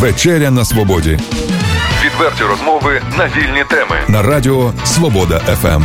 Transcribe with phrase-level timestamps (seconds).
[0.00, 1.18] Вечеря на свободі.
[2.04, 5.82] Відверті розмови на вільні теми на Радіо Свобода ФМ.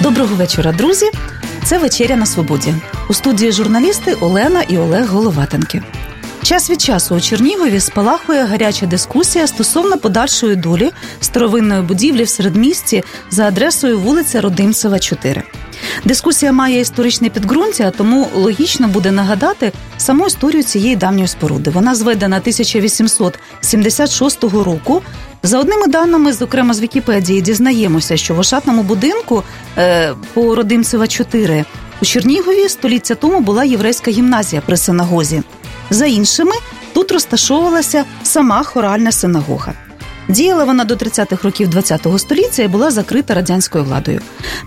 [0.00, 1.06] Доброго вечора, друзі.
[1.64, 2.74] Це вечеря на свободі.
[3.08, 5.82] У студії журналісти Олена і Олег Головатенки.
[6.42, 10.90] Час від часу у Чернігові спалахує гаряча дискусія стосовно подальшої долі
[11.20, 15.42] старовинної будівлі в середмісті за адресою вулиця Родимцева, 4.
[16.04, 21.70] Дискусія має історичне підґрунтя, тому логічно буде нагадати саму історію цієї давньої споруди.
[21.70, 25.02] Вона зведена 1876 року.
[25.42, 29.42] За одними даними, зокрема з Вікіпедії, дізнаємося, що в ошатному будинку
[29.78, 31.64] е, по Родимцева 4
[32.02, 35.42] у Чернігові століття тому була єврейська гімназія при синагозі.
[35.90, 36.54] За іншими,
[36.92, 39.85] тут розташовувалася сама хоральна синагога.
[40.28, 44.20] Діяла вона до 30-х років ХХ століття і була закрита радянською владою.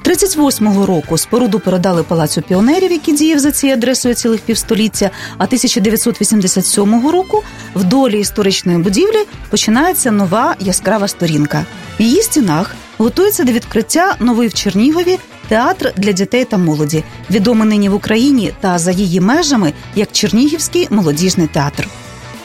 [0.05, 5.09] 38-го року споруду передали палацю піонерів, який діяв за цією адресою цілих півстоліття.
[5.37, 7.43] А 1987 року
[7.75, 11.65] в долі історичної будівлі починається нова яскрава сторінка.
[11.99, 17.67] В її стінах готується до відкриття новий в Чернігові театр для дітей та молоді, відомий
[17.67, 21.87] нині в Україні та за її межами як Чернігівський молодіжний театр.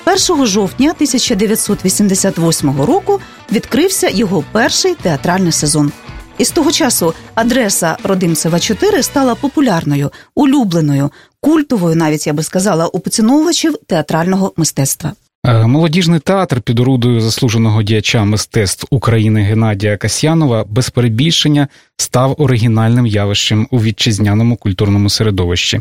[0.06, 3.20] 1 жовтня 1988 року
[3.52, 5.92] відкрився його перший театральний сезон.
[6.38, 12.86] І з того часу адреса Родимцева 4 стала популярною, улюбленою, культовою, навіть я би сказала,
[12.86, 15.12] у поціновувачів театрального мистецтва.
[15.46, 23.06] Е, молодіжний театр під орудою заслуженого діяча мистецтв України Геннадія Касьянова без перебільшення став оригінальним
[23.06, 25.80] явищем у вітчизняному культурному середовищі.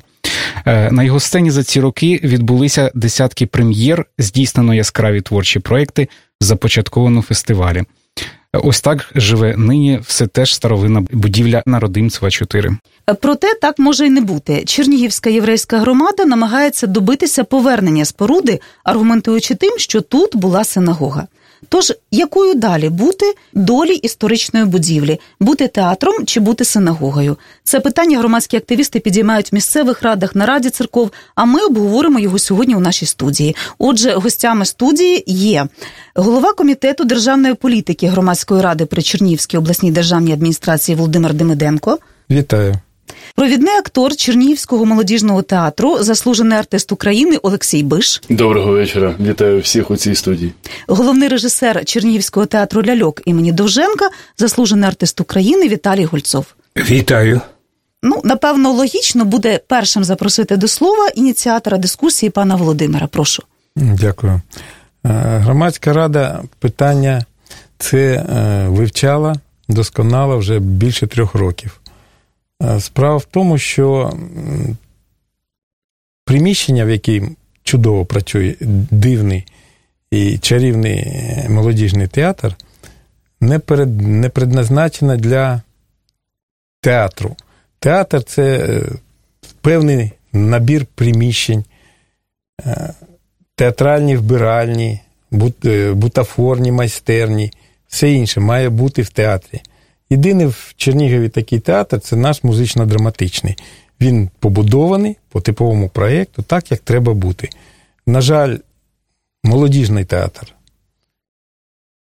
[0.66, 6.08] Е, на його сцені за ці роки відбулися десятки прем'єр, здійснено яскраві творчі проекти,
[6.42, 7.83] започатковано фестивалі.
[8.53, 12.77] Ось так живе нині все теж старовинна будівля на Родимцева 4.
[13.21, 14.63] Проте так може й не бути.
[14.65, 21.27] Чернігівська єврейська громада намагається добитися повернення споруди, аргументуючи тим, що тут була синагога.
[21.69, 27.37] Тож, якою далі бути долі історичної будівлі, бути театром чи бути синагогою?
[27.64, 31.11] Це питання громадські активісти підіймають в місцевих радах на раді церков.
[31.36, 33.55] А ми обговоримо його сьогодні у нашій студії.
[33.77, 35.67] Отже, гостями студії є
[36.15, 41.99] голова комітету державної політики громадської ради при Чернігівській обласній державній адміністрації Володимир Демиденко.
[42.30, 42.76] Вітаю.
[43.36, 48.21] Провідний актор Чернігівського молодіжного театру, заслужений артист України Олексій Биш.
[48.30, 49.16] Доброго вечора.
[49.20, 50.54] Вітаю всіх у цій студії.
[50.88, 56.45] Головний режисер Чернігівського театру Ляльок імені Довженка, заслужений артист України Віталій Гольцов.
[56.77, 57.42] Вітаю.
[58.04, 63.08] Ну, напевно, логічно буде першим запросити до слова ініціатора дискусії пана Володимира.
[63.08, 63.43] Прошу.
[63.76, 64.33] Дякую.
[64.33, 64.42] Е,
[65.43, 67.26] громадська рада питання
[67.77, 69.36] це е, вивчала
[69.70, 71.80] досконало вже більше трьох років.
[72.61, 74.14] Е, справа в тому, що
[76.25, 77.23] приміщення, в якій
[77.64, 78.55] чудово працює
[78.91, 79.45] дивний
[80.11, 82.55] і чарівний молодіжний театр,
[83.42, 85.61] не перед, не предназначено для
[86.81, 87.36] театру.
[87.80, 88.81] Театр це е,
[89.61, 91.63] певний набір приміщень,
[92.65, 92.93] е,
[93.55, 94.99] театральні вбиральні,
[95.93, 97.52] бутафорні майстерні,
[97.87, 99.61] все інше має бути в театрі.
[100.13, 103.57] Єдиний в Чернігові такий театр це наш музично-драматичний.
[104.01, 107.49] Він побудований по типовому проєкту, так, як треба бути.
[108.05, 108.57] На жаль,
[109.43, 110.53] молодіжний театр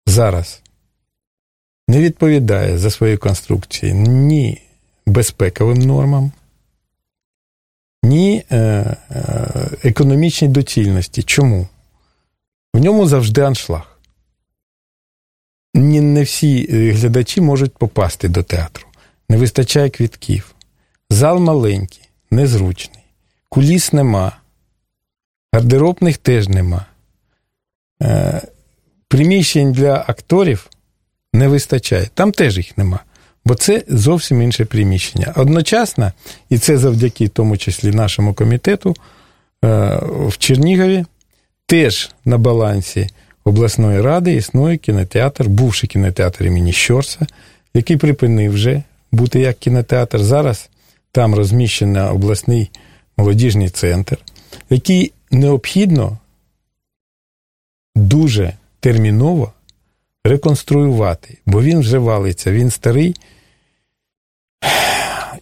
[0.06, 0.62] зараз
[1.88, 4.62] не відповідає за свої конструкції ні
[5.06, 6.32] безпековим нормам,
[8.04, 8.98] ні е, е,
[9.84, 11.24] економічній доцільності.
[11.24, 11.68] Чому?
[12.74, 13.97] В ньому завжди аншлаг
[15.78, 18.86] не всі е, глядачі можуть попасти до театру.
[19.30, 20.56] Не вистачає квітків.
[21.10, 23.04] Зал маленький, незручний,
[23.50, 24.38] куліс нема,
[25.54, 26.86] гардеробних теж нема.
[28.02, 28.42] Е,
[29.08, 30.70] приміщень для акторів
[31.34, 32.10] не вистачає.
[32.14, 33.00] Там теж їх нема.
[33.46, 35.34] Бо це зовсім інше приміщення.
[35.36, 36.12] Одночасно,
[36.50, 38.96] і це завдяки в тому числі нашому комітету,
[39.66, 41.06] е, в Чернігові
[41.66, 43.10] теж на балансі
[43.48, 47.28] обласної ради існує кінотеатр, бувший кінотеатр імені Щорса,
[47.74, 50.20] який припинив вже бути як кінотеатр.
[50.20, 50.70] Зараз
[51.12, 52.72] там розміщений обласний
[53.18, 54.18] молодіжний центр,
[54.70, 56.18] який необхідно
[57.96, 59.54] дуже терміново
[60.26, 63.16] реконструювати, бо він вже валиться, він старий,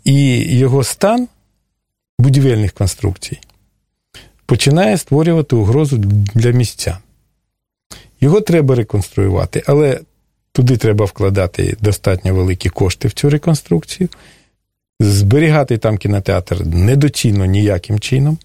[0.03, 1.27] і його стан
[2.19, 3.39] будівельних конструкцій
[4.45, 5.97] починає створювати угрозу
[6.35, 6.97] для місця.
[8.25, 9.99] Його треба реконструювати, але
[10.51, 14.09] туди треба вкладати достатньо великі кошти в цю реконструкцію.
[14.99, 18.37] Зберігати там кінотеатр недоцільно ніяким чином,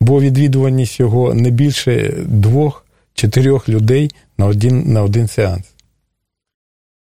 [0.00, 5.64] бо відвідуваність його не більше двох чи трьох людей на один, на один сеанс.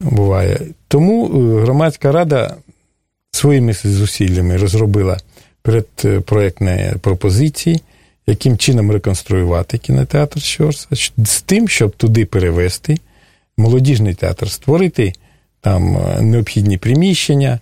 [0.02, 0.60] Буває.
[0.88, 2.56] Тому е, громадська рада
[3.32, 5.18] своїми зусиллями розробила
[5.62, 7.82] передпроєктні пропозиції,
[8.30, 10.88] яким чином реконструювати кінотеатр Щорса,
[11.18, 12.98] з тим, щоб туди перевести
[13.58, 15.14] молодіжний театр, створити
[15.62, 17.60] там е, необхідні приміщення,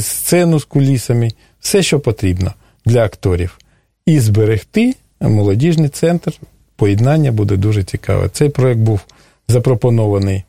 [0.00, 2.54] сцену з кулісами, все, що потрібно
[2.86, 3.58] для акторів,
[4.06, 6.32] і зберегти молодіжний центр.
[6.76, 8.28] Поєднання буде дуже цікаве.
[8.28, 9.00] Цей проект був
[9.48, 10.44] запропонований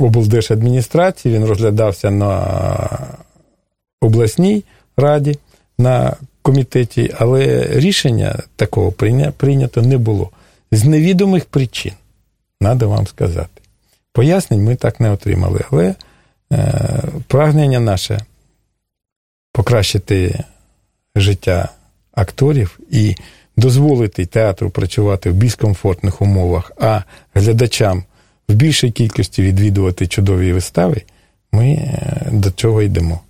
[0.00, 2.48] облдержадміністрації, він розглядався на
[4.00, 4.64] обласній
[4.96, 5.38] раді,
[5.78, 8.92] на комітеті, але рішення такого
[9.36, 10.30] прийнято не було.
[10.72, 11.92] З невідомих причин,
[12.60, 13.62] треба вам сказати.
[14.12, 15.94] Пояснень ми так не отримали, але
[16.52, 18.20] е, прагнення наше
[19.52, 20.44] покращити
[21.16, 21.68] життя
[22.12, 23.16] акторів і
[23.56, 27.02] дозволити театру працювати в більш комфортних умовах, а
[27.34, 28.04] глядачам
[28.48, 31.02] в більшій кількості відвідувати чудові вистави,
[31.52, 33.20] ми е, до цього йдемо.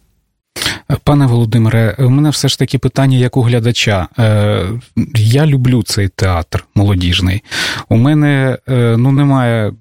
[1.04, 4.08] Пане Володимире, у мене все ж таки питання як у глядача.
[4.18, 4.64] Е,
[5.16, 7.42] я люблю цей театр молодіжний.
[7.88, 9.72] У мене е, ну немає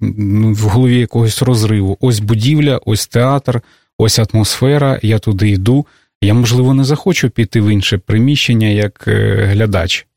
[0.41, 1.97] в голові якогось розриву.
[2.01, 3.61] Ось будівля, ось театр,
[3.97, 4.99] ось атмосфера.
[5.01, 5.85] Я туди йду.
[6.21, 9.03] Я, можливо, не захочу піти в інше приміщення як
[9.51, 10.08] глядач.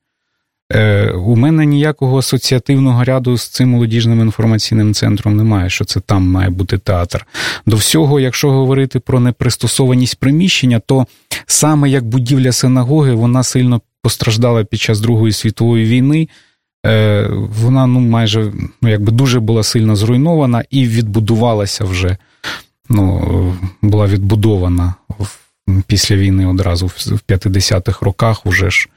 [0.72, 6.30] Е, у мене ніякого асоціативного ряду з цим молодіжним інформаційним центром немає, що це там
[6.30, 7.26] має бути театр.
[7.66, 11.06] До всього, якщо говорити про непристосованість приміщення, то
[11.46, 16.28] саме як будівля синагоги, вона сильно постраждала під час Другої світової війни.
[16.86, 22.16] Е, вона ну майже ну якби дуже була сильно зруйнована і відбудувалася вже.
[22.88, 24.94] Ну, була відбудована
[25.86, 28.88] після війни одразу в 50-х роках уже ж.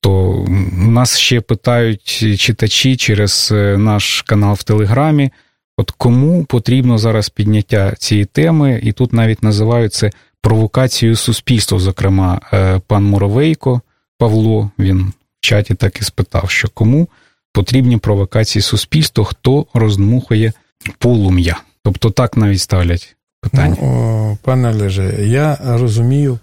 [0.00, 2.04] То нас ще питають
[2.40, 5.30] читачі через е, наш канал в Телеграмі.
[5.76, 10.10] От кому потрібно зараз підняття цієї теми, і тут навіть називають це
[10.42, 11.78] провокацією суспільства.
[11.78, 13.80] Зокрема, е, пан Муровейко
[14.18, 17.08] Павло він в чаті так і спитав, що кому
[17.52, 20.52] потрібні провокації суспільства, хто роздмухує
[20.98, 21.56] полум'я.
[21.84, 23.76] Тобто так навіть ставлять питання.
[23.82, 26.38] Ну, Пане Олеже, я розумію,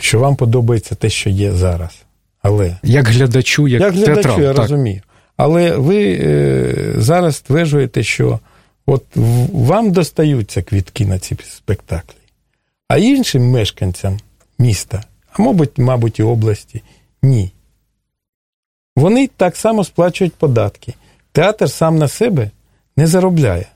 [0.00, 2.03] що вам подобається те, що є зараз.
[2.44, 4.58] Але як глядачу, як, як глядачу, театрал, я так.
[4.58, 5.02] розумію.
[5.36, 8.40] Але ви е, зараз стверджуєте, що
[8.86, 9.04] от
[9.52, 12.18] вам достаються квітки на ці спектаклі,
[12.88, 14.18] а іншим мешканцям
[14.58, 16.82] міста, а мабуть, мабуть, і області,
[17.22, 17.52] ні.
[18.96, 20.94] Вони так само сплачують податки.
[21.32, 22.50] Театр сам на себе
[22.96, 23.66] не заробляє.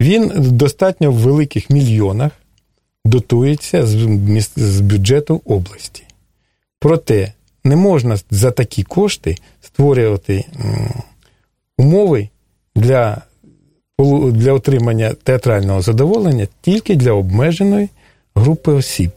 [0.00, 2.32] Він достатньо в великих мільйонах
[3.04, 3.86] дотується
[4.56, 6.02] з бюджету області.
[6.78, 7.32] Проте
[7.64, 10.44] не можна за такі кошти створювати
[11.78, 12.28] умови
[12.76, 13.22] для
[14.32, 17.88] для отримання театрального задоволення тільки для обмеженої
[18.34, 19.10] групи осіб.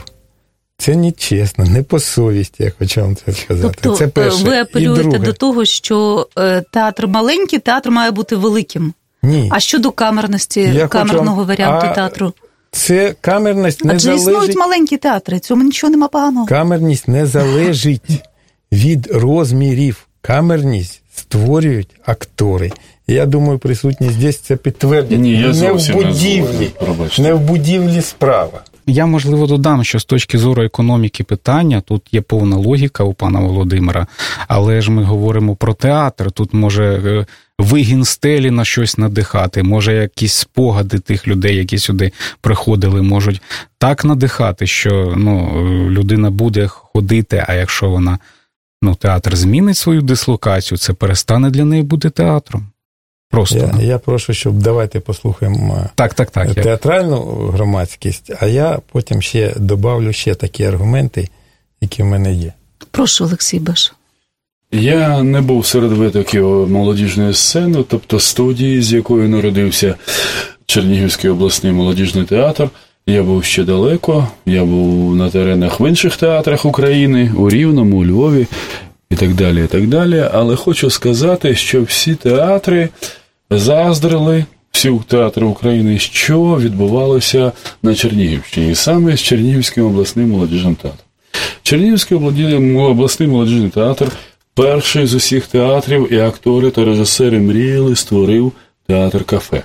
[0.77, 3.75] Це не чесно, не по совісті, я хочу вам це сказати.
[3.81, 4.43] Тобто це перше.
[4.43, 8.93] ви апелюєте до того, що е, театр маленький, театр має бути великим.
[9.23, 9.49] Ні.
[9.51, 11.47] А щодо камерності, я камерного вам...
[11.47, 11.93] варіанту а...
[11.93, 12.33] театру?
[12.71, 14.27] Це камерність не Адже залежить...
[14.27, 16.45] існують маленькі театри, цьому нічого нема поганого.
[16.45, 18.23] Камерність не залежить
[18.71, 20.07] від розмірів.
[20.21, 22.71] Камерність створюють актори.
[23.07, 25.19] Я думаю, присутність здесь це підтвердять.
[25.19, 26.71] Ні, я не в будівлі,
[27.17, 28.61] не, не в будівлі справа.
[28.87, 33.39] Я можливо додам, що з точки зору економіки питання тут є повна логіка у пана
[33.39, 34.07] Володимира,
[34.47, 36.31] але ж ми говоримо про театр.
[36.31, 37.25] Тут може е,
[37.59, 42.11] вигін стелі на щось надихати, може якісь спогади тих людей, які сюди
[42.41, 43.41] приходили, можуть
[43.77, 45.51] так надихати, що ну,
[45.89, 48.19] людина буде ходити, а якщо вона
[48.85, 52.67] ну, театр змінить свою дислокацію, це перестане для неї бути театром.
[53.29, 57.21] Просто я я прошу, щоб давайте послухаємо е, так, так, так, театральну
[57.53, 61.29] громадськість, а я потім ще добавлю ще такі аргументи,
[61.81, 62.53] які в мене є.
[62.91, 63.93] Прошу, Олексій Беш.
[64.71, 69.95] Я не був серед витоків молодіжної сцени, тобто студії, з якою народився
[70.65, 72.69] Чернігівський обласний молодіжний театр.
[73.07, 78.05] Я був ще далеко, я був на теренах в інших театрах України, у Рівному, у
[78.05, 78.47] Львові
[79.09, 79.63] і так далі.
[79.63, 80.25] і так далі.
[80.33, 82.89] Але хочу сказати, що всі театри
[83.49, 87.51] заздрили, всі театри України, що відбувалося
[87.83, 91.05] на Чернігівщині, саме з Чернігівським обласним молодіжним театром.
[91.63, 92.17] Чернігівський
[92.77, 94.11] обласний молодіжний театр
[94.53, 98.51] перший з усіх театрів і актори та режисери мріяли, створив
[98.87, 99.63] театр кафе.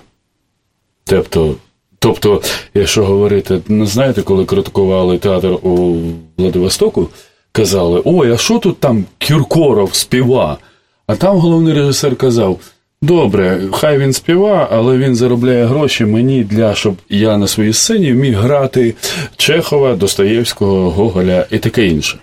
[1.04, 1.54] Тобто,
[2.00, 2.42] тобто,
[2.74, 5.96] якщо говорити, ну знаєте, коли критикували театр у
[6.36, 7.08] Владивостоку,
[7.52, 10.58] казали: Ой, а що тут там Кіркоров співа?
[11.06, 12.58] А там головний режисер казав:
[13.02, 18.12] Добре, хай він співа, але він заробляє гроші мені для щоб я на своїй сцені
[18.12, 18.94] міг грати
[19.36, 22.18] Чехова, Достоєвського, Гоголя і таке інше.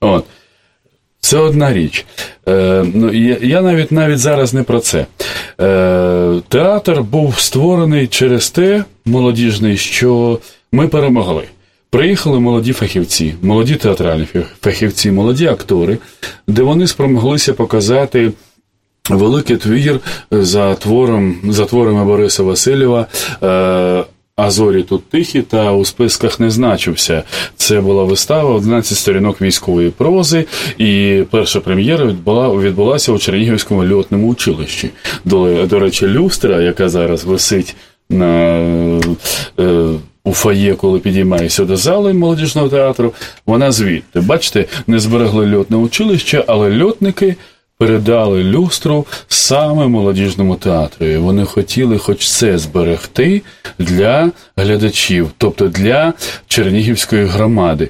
[0.00, 0.24] От.
[1.20, 2.06] Це одна річ.
[2.48, 5.06] Е, ну, Я навіть навіть зараз не про це.
[5.60, 10.38] Е, Театр був створений через те, молодіжний, що
[10.72, 11.42] ми перемогли.
[11.90, 14.26] Приїхали молоді фахівці, молоді театральні
[14.60, 15.98] фахівці, молоді актори,
[16.46, 18.32] де вони спромоглися показати.
[19.10, 20.00] Великий твір
[20.30, 23.06] за твором за творами Бориса Васильєва
[23.42, 24.04] е,
[24.40, 27.22] а зорі тут тихі та у списках не значився.
[27.56, 30.44] Це була вистава 11 сторінок військової прози,
[30.78, 34.90] і перша прем'єра відбула, відбулася у Чернігівському льотному училищі.
[35.24, 37.76] До, до речі, люстра, яка зараз висить
[38.10, 38.58] на.
[39.58, 39.90] Е,
[40.24, 43.12] у фає, коли підіймаєшся до зали молодіжного театру,
[43.46, 44.20] вона звідти.
[44.20, 47.36] Бачите, не зберегли льотне училище, але льотники
[47.78, 51.06] передали люстру саме молодіжному театру.
[51.06, 53.42] І Вони хотіли хоч це зберегти
[53.78, 56.12] для глядачів, тобто для
[56.46, 57.88] Чернігівської громади.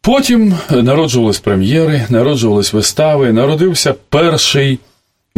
[0.00, 4.78] Потім народжувались прем'єри, народжувались вистави, народився перший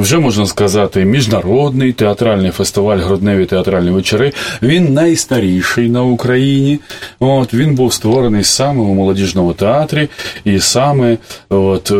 [0.02, 4.32] вже можна сказати, міжнародний театральний фестиваль Грудневі театральні вечори.
[4.62, 6.78] Він найстаріший на Україні.
[7.21, 10.09] От Він був створений саме у молодіжному театрі,
[10.44, 11.18] і саме
[11.49, 11.94] от, е,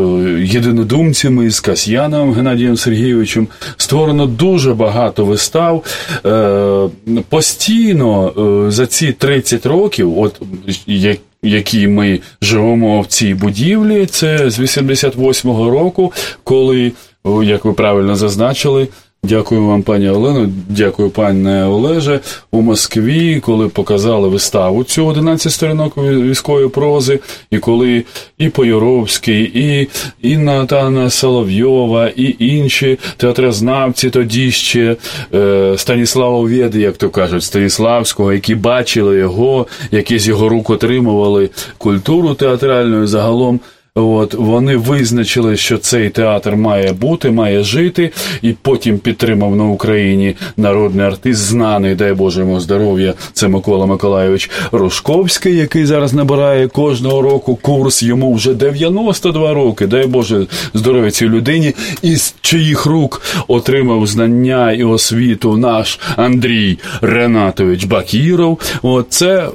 [0.44, 5.85] єдинодумцями з Касьяновим Геннадієм Сергійовичем створено дуже багато вистав.
[6.26, 6.88] Е,
[7.28, 8.32] Постійно
[8.66, 10.40] е, за ці 30 років, от
[10.87, 16.12] як які ми живемо в цій будівлі, це з 88-го року,
[16.44, 16.92] коли
[17.24, 18.88] як ви правильно зазначили.
[19.24, 22.20] Дякую вам, пані Олено, дякую, пане Олеже.
[22.50, 28.04] У Москві, коли показали виставу цю 11 сторінок військової прози, і коли
[28.38, 29.88] і Поюровський, і
[30.22, 34.96] Інна Тана Соловйова, і інші театрознавці тоді ще
[35.34, 41.50] е, Станіслава Веди, як то кажуть, Станіславського, які бачили його, які з його рук отримували
[41.78, 43.60] культуру театральну загалом.
[43.94, 48.11] От вони визначили, що цей театр має бути, має жити,
[48.42, 53.14] і потім підтримав на Україні народний артист, знаний, дай Боже йому здоров'я.
[53.32, 58.02] Це Микола Миколайович Рожковський, який зараз набирає кожного року курс.
[58.02, 59.87] Йому вже 92 роки.
[59.87, 67.84] Дай Боже здоров'я цій людині, із чиїх рук отримав знання і освіту наш Андрій Ренатович
[67.84, 68.61] Бакіров.
[68.82, 69.49] От це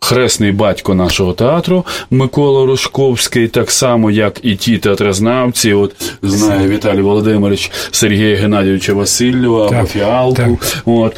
[0.00, 7.02] хресний батько нашого театру Микола Рожковський, так само, як і ті театрознавці, от знає Віталій
[7.02, 10.58] Володимирович Сергія Геннадійовича Васильєва або Фіалку.
[10.84, 11.16] От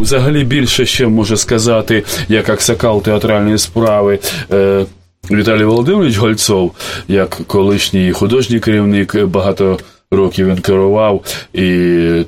[0.00, 4.18] взагалі більше ще може сказати, як аксакал театральної справи.
[4.52, 4.84] Е,
[5.30, 6.72] Віталій Володимирович Гольцов,
[7.08, 9.78] як колишній художній керівник багато
[10.10, 11.64] років він керував і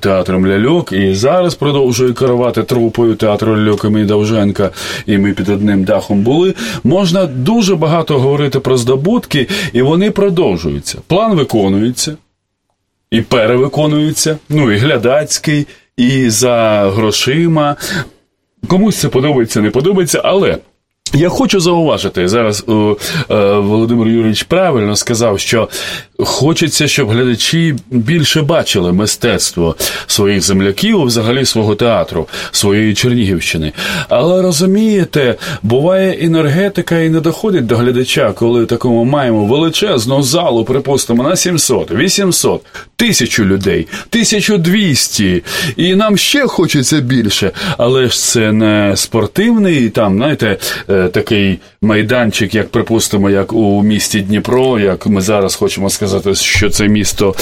[0.01, 4.71] театром ляльок, і зараз продовжує керувати трупою театру ляльок імені Довженка,
[5.07, 6.55] і ми під одним дахом були.
[6.85, 10.99] Можна дуже багато говорити про здобутки, і вони продовжуються.
[11.07, 12.17] План виконується
[13.11, 17.77] і перевиконується, ну і глядацький, і за грошима.
[18.69, 20.59] Комусь це подобається, не подобається, але.
[21.14, 22.64] Я хочу зауважити зараз.
[22.69, 22.73] Е,
[23.59, 25.69] Володимир Юрійович правильно сказав, що
[26.19, 29.76] хочеться, щоб глядачі більше бачили мистецтво
[30.07, 33.73] своїх земляків, взагалі свого театру, своєї Чернігівщини.
[34.09, 41.23] Але розумієте, буває енергетика і не доходить до глядача, коли такому маємо величезну залу, припустимо,
[41.23, 42.62] на 700, 800,
[42.97, 45.45] тисячу людей, 1200,
[45.76, 47.50] і нам ще хочеться більше.
[47.79, 50.59] Але ж це не спортивний там, знаєте.
[51.09, 56.88] Такий майданчик, як припустимо, як у місті Дніпро, як ми зараз хочемо сказати, що це
[56.88, 57.35] місто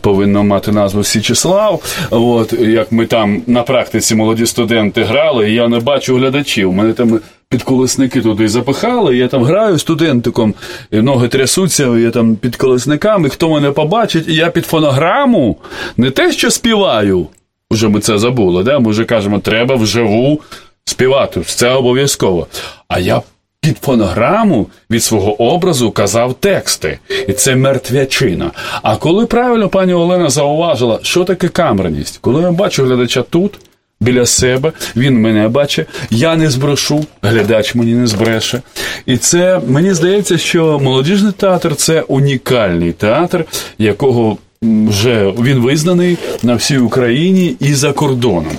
[0.00, 1.82] повинно мати назву Січеслав.
[2.10, 6.72] От як ми там на практиці молоді студенти грали, я не бачу глядачів.
[6.72, 7.20] Мене там.
[7.48, 10.54] Підколесники туди запихали, я там граю студентиком,
[10.90, 15.56] і ноги трясуться, я там під колесниками, хто мене побачить, і я під фонограму
[15.96, 17.26] не те, що співаю.
[17.70, 18.78] Уже ми це забули, да?
[18.78, 20.40] ми вже кажемо, треба вживу
[20.86, 22.46] співати, це обов'язково.
[22.88, 23.22] А я
[23.60, 28.50] під фонограму від свого образу казав тексти, і це мертвячина.
[28.82, 33.58] А коли правильно пані Олена зауважила, що таке камерність, коли я бачу глядача тут.
[34.00, 38.62] Біля себе він мене бачить, я не збрешу, глядач мені не збреше.
[39.06, 43.44] І це мені здається, що молодіжний театр це унікальний театр,
[43.78, 48.56] якого вже він визнаний на всій Україні і за кордоном.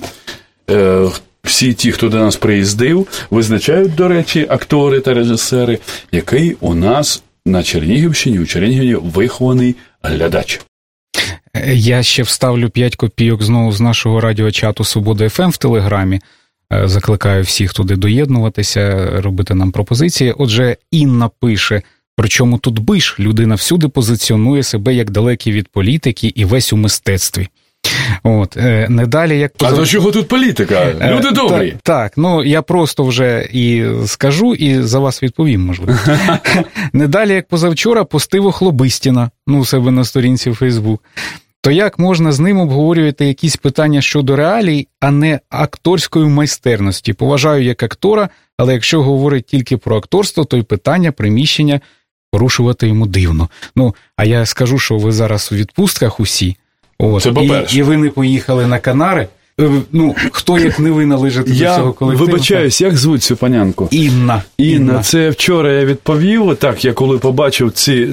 [0.71, 1.07] Е,
[1.47, 5.79] всі ті, хто до нас приїздив, визначають, до речі, актори та режисери,
[6.11, 10.61] який у нас на Чернігівщині, у Чернігові вихований глядач.
[11.73, 16.21] Я ще вставлю 5 копійок знову з нашого радіочату Свобода ФМ в Телеграмі.
[16.73, 20.33] Е, закликаю всіх туди доєднуватися, робити нам пропозиції.
[20.37, 21.81] Отже, Інна пише:
[22.15, 27.47] причому тут биш, людина всюди позиціонує себе як далекий від політики і весь у мистецтві.
[28.23, 29.51] От, е, не далі, як.
[29.59, 30.75] А до чого тут політика?
[30.75, 31.71] Е, Люди добрі.
[31.71, 35.99] Так, так, ну я просто вже і скажу, і за вас відповім, можливо.
[36.93, 41.03] Не далі, як позавчора, постиво Хлобистіна, ну, у себе на сторінці в Фейсбук.
[41.61, 47.13] То як можна з ним обговорювати якісь питання щодо реалій, а не акторської майстерності?
[47.13, 51.81] Поважаю як актора, але якщо говорить тільки про акторство, то й питання приміщення
[52.31, 53.49] порушувати йому дивно.
[53.75, 56.57] Ну, а я скажу, що ви зараз у відпустках усі.
[56.99, 59.27] От, Це і, і ви не поїхали на Канари.
[59.59, 62.25] Е, ну, хто як не ви належите я до цього колективу?
[62.25, 63.87] Вибачаюсь, як звуть цю панянку?
[63.91, 64.43] Інна.
[64.57, 64.75] Інна.
[64.75, 65.03] Інна.
[65.03, 66.55] Це вчора я відповів.
[66.55, 68.07] Так, я коли побачив ці.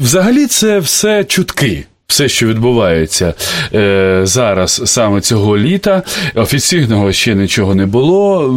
[0.00, 3.34] Взагалі, це все чутки все, що відбувається
[3.74, 6.02] е, зараз, саме цього літа,
[6.34, 8.48] офіційного ще нічого не було,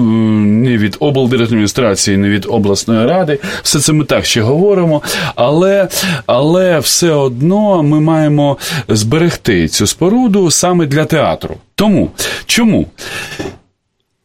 [0.45, 3.39] ні від облдержадміністрації, ні від обласної ради.
[3.63, 5.01] Все це ми так ще говоримо,
[5.35, 5.87] але,
[6.25, 8.57] але все одно ми маємо
[8.87, 11.55] зберегти цю споруду саме для театру.
[11.75, 12.11] Тому
[12.45, 12.85] чому?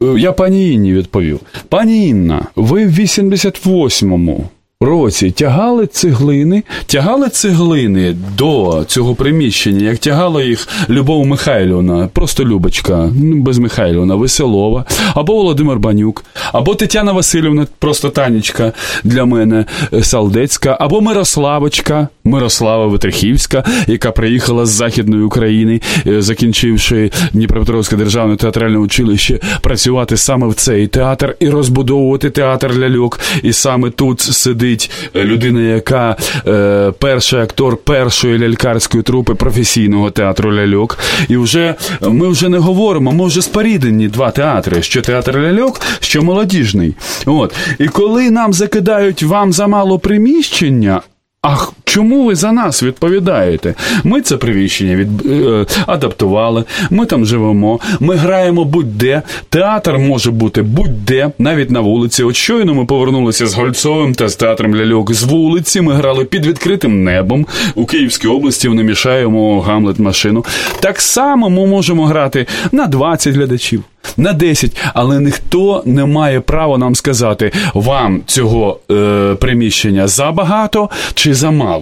[0.03, 1.41] Е, я пані Інні відповів.
[1.69, 4.49] Пані Інна, ви в 88-му
[4.85, 13.11] році тягали цеглини, тягали цеглини до цього приміщення, як тягала їх Любов Михайлівна, просто Любочка,
[13.17, 14.85] ну, без Михайлівна, Веселова,
[15.15, 18.73] або Володимир Банюк, або Тетяна Васильівна, просто Танечка
[19.05, 27.11] для мене е, Салдецька, або Мирославочка, Мирослава Витрихівська, яка приїхала з Західної України, е, закінчивши
[27.33, 33.21] Дніпропетровське державне театральне училище, працювати саме в цей театр і розбудовувати театр ляльок.
[33.43, 40.11] І саме тут сидить сидить е, людина, яка е, перший актор першої лялькарської трупи професійного
[40.11, 40.99] театру ляльок.
[41.29, 46.23] І вже ми вже не говоримо, ми вже споріднені два театри: що театр ляльок, що
[46.23, 46.95] молодіжний.
[47.27, 51.01] От і коли нам закидають вам замало приміщення.
[51.43, 53.75] Ах, чому ви за нас відповідаєте?
[54.05, 59.23] Ми це приміщення від е, адаптували, ми там живемо, ми граємо будь-де.
[59.49, 62.23] Театр може бути будь-де, навіть на вулиці.
[62.23, 65.81] От щойно ми повернулися з Гольцовим та з театром ляльок з вулиці.
[65.81, 68.69] Ми грали під відкритим небом у Київській області.
[68.69, 70.45] Вони мішаємо Гамлет машину.
[70.81, 73.85] Так само ми можемо грати на 20 глядачів
[74.17, 81.35] на 10, але ніхто не має права нам сказати, вам цього е, приміщення забагато чи
[81.35, 81.80] замало.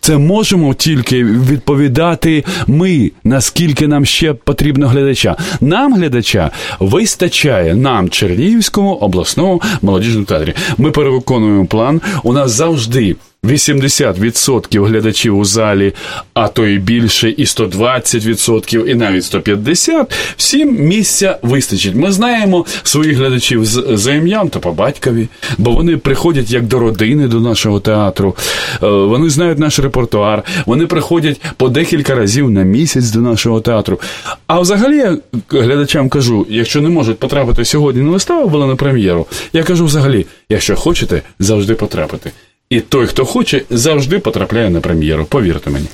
[0.00, 5.36] Це можемо тільки відповідати ми, наскільки нам ще потрібно глядача.
[5.60, 10.54] Нам глядача вистачає нам Чернігівському обласному молодіжному театрі.
[10.78, 12.00] Ми перевиконуємо план.
[12.22, 13.16] У нас завжди
[13.48, 15.94] 80% глядачів у залі,
[16.34, 20.06] а то і більше, і 120%, і навіть 150%,
[20.36, 21.94] всім місця вистачить.
[21.94, 23.64] Ми знаємо своїх глядачів
[23.98, 28.36] за ім'ям та по батькові, бо вони приходять як до родини до нашого театру.
[28.82, 34.00] Е, вони знають наш репертуар, вони приходять по декілька разів на місяць до нашого театру.
[34.46, 35.18] А взагалі я
[35.50, 40.26] глядачам кажу, якщо не можуть потрапити сьогодні на виставу, була на прем'єру, я кажу взагалі,
[40.48, 42.32] якщо хочете, завжди потрапити.
[42.70, 45.24] І той, хто хоче, завжди потрапляє на прем'єру.
[45.24, 45.86] Повірте мені.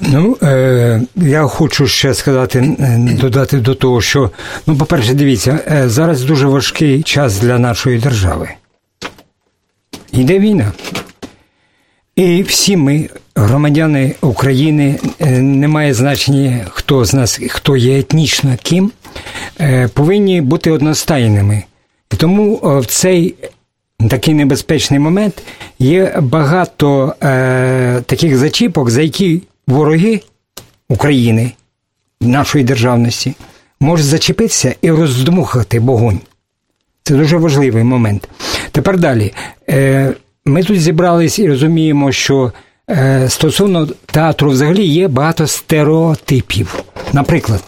[0.00, 4.30] Ну, е, я хочу ще сказати, е, додати до того, що,
[4.66, 8.48] ну, по-перше, дивіться, е, зараз дуже важкий час для нашої держави.
[10.12, 10.72] Йде війна.
[12.16, 18.92] І всі ми, громадяни України, е, немає значення, хто з нас, хто є етнічно ким,
[19.94, 21.62] повинні бути одностайними.
[22.12, 23.34] І тому в цей
[24.10, 25.42] такий небезпечний момент.
[25.78, 30.20] Є багато е, таких зачіпок, за які вороги
[30.88, 31.52] України,
[32.20, 33.34] нашої державності,
[33.80, 36.20] можуть зачепитися і роздмухати вогонь.
[37.02, 38.28] Це дуже важливий момент.
[38.72, 39.32] Тепер далі.
[39.68, 40.12] Е,
[40.44, 42.52] Ми тут зібрались і розуміємо, що
[42.90, 46.84] е, стосовно театру взагалі є багато стереотипів.
[47.12, 47.64] Наприклад,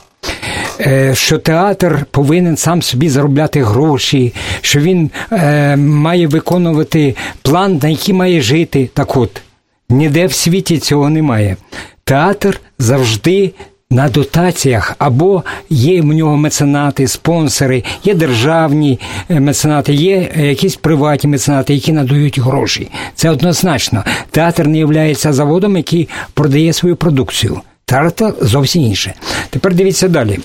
[1.12, 8.14] що театр повинен сам собі заробляти гроші, що він е, має виконувати план, на який
[8.14, 8.90] має жити.
[8.94, 9.42] Так от,
[9.88, 11.56] ніде в світі цього немає.
[12.04, 13.52] Театр завжди.
[13.90, 21.30] На дотаціях або є в нього меценати, спонсори, є державні е, меценати, є якісь приватні
[21.30, 22.90] меценати, які надають гроші.
[23.14, 24.04] Це однозначно.
[24.30, 27.60] Театр не є заводом, який продає свою продукцію.
[27.84, 29.14] Театр зовсім інше.
[29.50, 30.38] Тепер дивіться далі.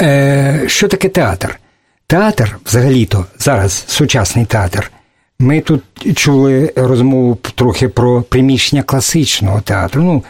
[0.00, 1.58] Е, Що таке театр?
[2.06, 4.90] Театр, взагалі-то, зараз сучасний театр,
[5.38, 5.82] Ми тут
[6.16, 10.02] чули розмову трохи про приміщення класичного театру.
[10.02, 10.24] Ну,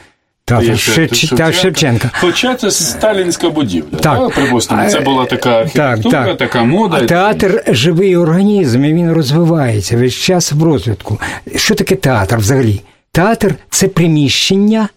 [0.45, 1.53] Театр Шевченка.
[1.53, 2.11] Шевченка.
[2.21, 3.99] Хоча це сталінська будівля.
[3.99, 4.35] Так.
[4.35, 6.39] Припустимо, це була така архітектура, так, так.
[6.39, 6.97] така мода.
[6.97, 11.21] А театр живий організм, і він розвивається весь час в розвитку.
[11.57, 12.83] Що таке театр взагалі?
[13.13, 14.89] Театр це приміщення,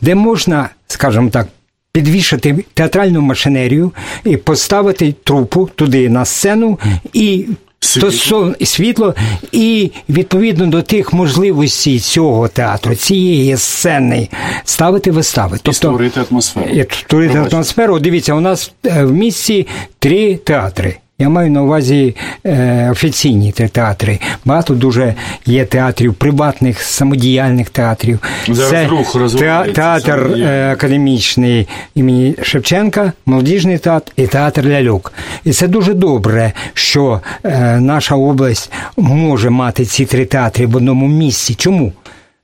[0.00, 1.46] де можна, скажімо так,
[1.96, 3.92] підвішати театральну машинерію
[4.24, 6.78] і поставити трупу туди на сцену
[7.12, 7.46] і
[7.80, 8.54] Світло.
[8.64, 9.14] світло
[9.52, 14.28] і відповідно до тих можливостей цього театру, цієї сцени
[14.64, 15.58] ставити вистави.
[15.62, 16.66] Тобто, і створити атмосферу.
[16.66, 17.98] І створити атмосферу.
[17.98, 19.66] Дивіться, у нас е, в місті
[19.98, 20.96] три театри.
[21.18, 24.20] Я маю на увазі е, офіційні театри.
[24.44, 25.14] Багато дуже
[25.46, 28.18] є театрів, приватних, самодіяльних театрів.
[28.48, 35.12] Зараз Це рух те, театр е, академічний імені Шевченка, молодіжний театр і театр ляльок.
[35.44, 41.08] І це дуже добре, що е, наша область може мати ці три театри в одному
[41.08, 41.54] місці.
[41.54, 41.92] Чому?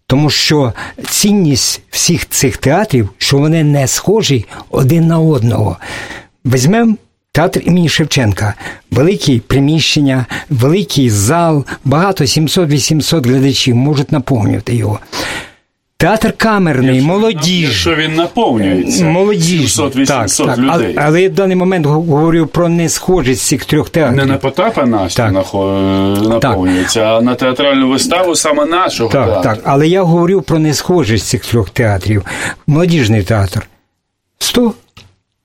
[0.07, 0.73] Тому що
[1.09, 5.77] цінність всіх цих театрів, що вони не схожі один на одного.
[6.45, 6.97] Візьмемо
[7.35, 8.55] Театр імені Шевченка,
[8.91, 14.99] великі приміщення, великий зал, багато 700-800 глядачів можуть наповнювати його.
[15.97, 17.63] Театр камерний, якщо молодіж.
[17.63, 19.79] Якщо він наповнюється, молодіж.
[19.79, 20.71] 700-800 так, людей.
[20.73, 24.17] Але, але я в даний момент говорю про несхожість цих трьох театрів.
[24.17, 27.19] Не на Потапа Настя наповнюється, так.
[27.19, 29.43] а на театральну виставу саме нашого так, театру.
[29.43, 32.25] Так, але я говорю про несхожість цих трьох театрів.
[32.67, 33.67] Молодіжний театр.
[34.39, 34.75] 100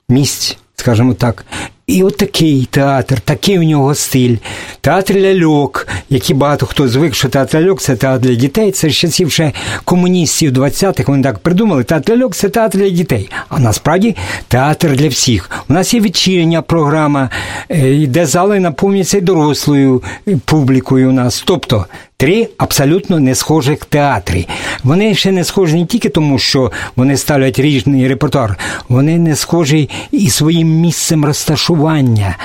[0.10, 1.46] місць, скажімо так.
[1.88, 4.36] І от такий театр, такий у нього стиль.
[4.82, 8.72] Театр ляльок, який багато хто звик, що театр ляльок це театр для дітей.
[8.72, 9.52] Це з часів ще
[9.86, 11.84] комуністів 20-х, вони так придумали.
[11.84, 13.30] Театр ляльок це театр для дітей.
[13.50, 14.16] А насправді
[14.48, 15.50] театр для всіх.
[15.70, 17.30] У нас є вечірня програма,
[17.70, 20.04] е, де зали наповнюються дорослою
[20.46, 21.44] публікою у нас.
[21.46, 21.86] Тобто
[22.20, 24.48] Три абсолютно не схожих театри.
[24.84, 28.58] Вони ще не схожі не тільки тому, що вони ставлять різний репертуар,
[28.90, 32.38] вони не схожі і своїм місцем розташування,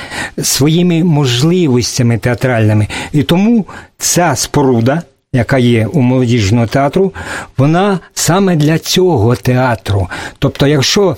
[0.42, 2.88] своїми можливостями театральними.
[3.12, 3.66] І тому
[3.98, 5.02] ця споруда.
[5.34, 7.12] Яка є у молодіжного театру,
[7.56, 10.08] вона саме для цього театру.
[10.38, 11.16] Тобто, якщо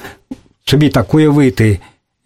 [0.64, 1.79] собі так уявити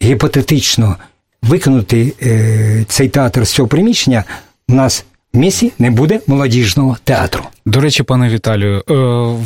[0.02, 0.96] гіпотетично
[1.42, 4.24] виконати е, цей театр з цього приміщення,
[4.68, 7.44] у нас місті не буде молодіжного театру.
[7.66, 8.94] До речі, пане Віталію, е,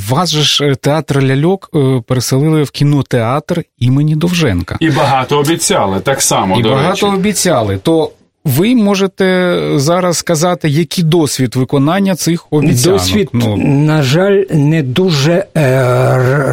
[0.08, 4.76] вас же ж е, театр ляльок е, переселили в кінотеатр імені Довженка.
[4.80, 6.58] І багато обіцяли так само.
[6.58, 7.06] І до багато речі.
[7.06, 7.78] обіцяли.
[7.82, 8.10] То
[8.44, 12.98] ви можете зараз сказати, який досвід виконання цих обіцянок?
[12.98, 13.56] Досвід, ну...
[13.56, 15.82] на жаль, не дуже е,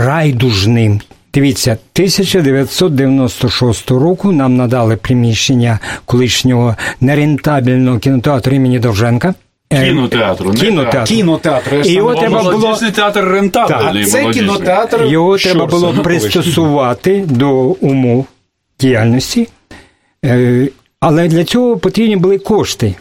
[0.05, 1.01] райдужним.
[1.33, 9.33] Дивіться, 1996 року нам надали приміщення колишнього нерентабельного кінотеатру імені Довженка.
[9.73, 11.07] Е, кінотеатру, кінотеатр.
[11.07, 11.81] кінотеатр.
[11.85, 14.05] І його треба було театр рентабельний.
[14.05, 15.05] Це кінотеатр.
[15.05, 18.25] Його треба було пристосувати до умов
[18.79, 19.47] діяльності,
[20.25, 20.67] е,
[20.99, 22.95] але для цього потрібні були кошти.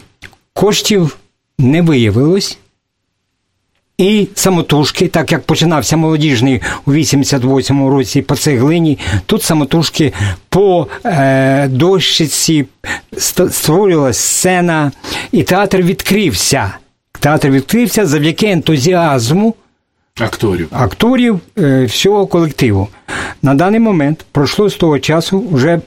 [0.53, 1.17] Коштів
[1.59, 2.57] не виявилось.
[3.99, 10.13] І самотужки, так як починався молодіжний у 88-му році по цеглині, тут самотужки
[10.49, 12.65] по е, дощиці
[13.49, 14.91] створювалася сцена,
[15.31, 16.71] і театр відкрився.
[17.19, 19.55] Театр відкрився завдяки ентузіазму
[20.19, 22.87] акторів акторів е, всього колективу.
[23.41, 25.81] На даний момент пройшло з того часу вже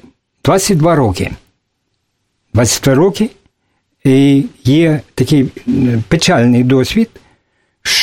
[0.45, 1.31] 22 роки.
[2.55, 3.31] 22 роки,
[4.05, 5.49] і є такий
[6.09, 7.09] печальний досвід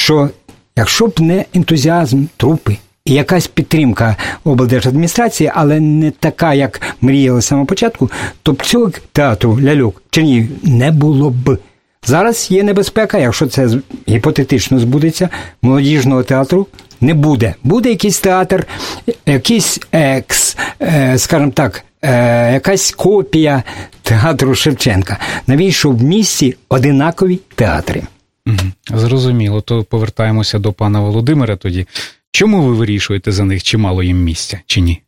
[0.10, 0.30] що
[0.76, 7.66] якщо б не ентузіазм трупи і якась підтримка облдержадміністрації, але не така, як мріяли з
[7.68, 8.12] початку,
[8.44, 11.58] то б цього театру ляльок Чернігів не було б.
[12.06, 13.70] Зараз є небезпека, якщо це
[14.08, 15.30] гіпотетично збудеться,
[15.62, 16.68] молодіжного театру
[17.02, 17.54] не буде.
[17.64, 18.68] Буде якийсь театр,
[19.26, 23.64] якийсь екс, е, скажімо так, е, якась копія
[24.02, 25.18] театру Шевченка.
[25.48, 28.04] Навіщо в місті одинакові театри?
[28.88, 31.88] Зрозуміло, то повертаємося до пана Володимира тоді.
[32.32, 35.02] Чому ви вирішуєте за них, чи мало їм місця, чи ні?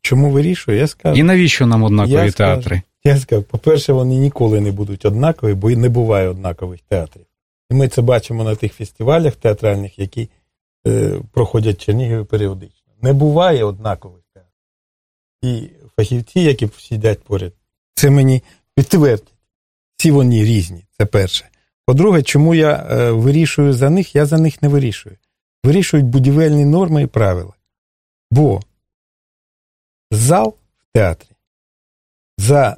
[0.00, 0.78] Чому вирішую?
[0.78, 1.20] Я скажу.
[1.20, 2.76] І навіщо нам однакові я театри?
[2.76, 7.24] Скажу, я скажу, по-перше, вони ніколи не будуть однакові, бо і не буває однакових театрів.
[7.70, 10.28] І ми це бачимо на тих фестивалях театральних, які
[10.86, 12.92] е, проходять Чернігові періодично.
[13.02, 14.52] Не буває однакових театрів.
[15.42, 17.52] І фахівці, які сидять поряд,
[17.94, 18.42] це мені
[18.74, 19.32] підтвердять.
[19.96, 21.44] Всі вони різні, це перше.
[21.88, 25.16] По-друге, чому я е, вирішую за них, я за них не вирішую.
[25.64, 27.52] Вирішують будівельні норми і правила.
[28.30, 28.60] Бо
[30.10, 31.28] зал в театрі
[32.38, 32.76] за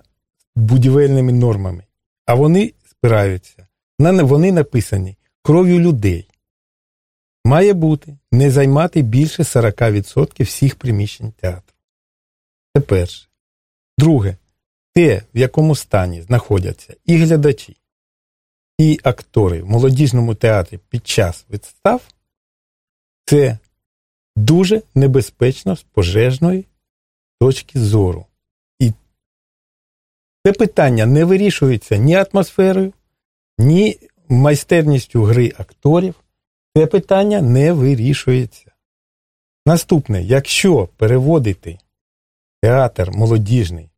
[0.57, 1.85] будівельними нормами,
[2.27, 3.67] а вони спираються
[4.23, 6.31] вони написані кров'ю людей.
[7.45, 11.75] Має бути не займати більше 40% всіх приміщень театру.
[12.77, 13.29] Це перше.
[13.99, 14.37] Друге,
[14.95, 17.80] те, в якому стані знаходяться і глядачі,
[18.81, 22.03] і актори в молодіжному театрі під час відстав,
[23.25, 23.59] це
[24.37, 26.65] дуже небезпечно з пожежної
[27.41, 28.27] точки зору.
[28.79, 28.93] І
[30.47, 32.93] це питання не вирішується ні атмосферою,
[33.59, 36.15] ні майстерністю гри акторів.
[36.77, 38.73] Це питання не вирішується.
[39.67, 41.79] Наступне, якщо переводити
[42.63, 43.91] театр молодіжний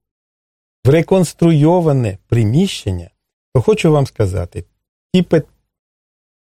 [0.85, 3.11] в реконструйоване приміщення,
[3.55, 4.65] то хочу вам сказати,
[5.15, 5.27] ті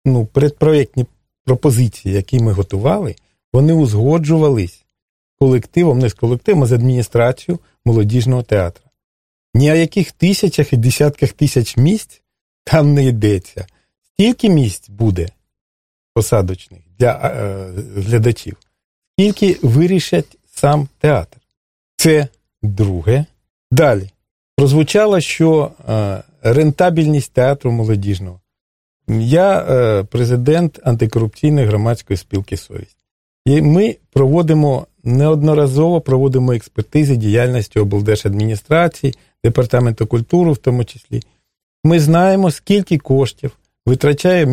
[0.04, 1.06] ну, предпроєктні
[1.44, 3.16] пропозиції, які ми готували,
[3.52, 4.84] вони узгоджувались
[5.40, 8.84] колективом, не з колективом, а з адміністрацією молодіжного театру.
[9.54, 12.22] Ні о яких тисячах і десятках тисяч місць
[12.64, 13.66] там не йдеться.
[14.12, 15.28] Стільки місць буде
[16.14, 18.56] посадочних для е, глядачів,
[19.12, 21.36] скільки вирішать сам театр.
[21.96, 22.28] Це
[22.62, 23.24] друге.
[23.70, 24.10] Далі.
[24.56, 28.41] Прозвучало, що е, рентабельність театру молодіжного.
[29.08, 32.96] Я е, президент антикорупційної громадської спілки Совість.
[33.46, 41.22] І ми проводимо неодноразово проводимо експертизи діяльності облдержадміністрації, департаменту культури, в тому числі.
[41.84, 44.48] Ми знаємо, скільки коштів витрачає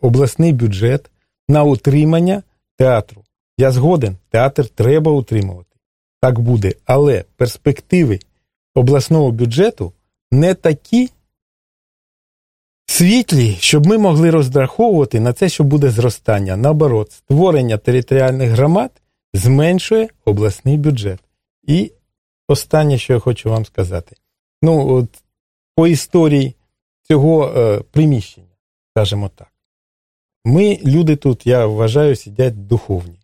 [0.00, 1.10] обласний бюджет
[1.48, 2.42] на утримання
[2.78, 3.24] театру.
[3.58, 5.76] Я згоден, театр треба утримувати.
[6.20, 6.72] Так буде.
[6.84, 8.18] Але перспективи
[8.74, 9.92] обласного бюджету
[10.30, 11.10] не такі
[12.92, 16.56] світлі, щоб ми могли розраховувати на це, що буде зростання.
[16.56, 18.90] Наоборот, створення територіальних громад
[19.34, 21.20] зменшує обласний бюджет.
[21.62, 21.92] І
[22.48, 24.16] останнє, що я хочу вам сказати.
[24.62, 25.22] Ну, от
[25.76, 26.54] по історії
[27.02, 28.46] цього е, приміщення
[28.90, 29.52] скажімо так.
[30.44, 33.18] Ми, люди тут, я вважаю, сидять духовні.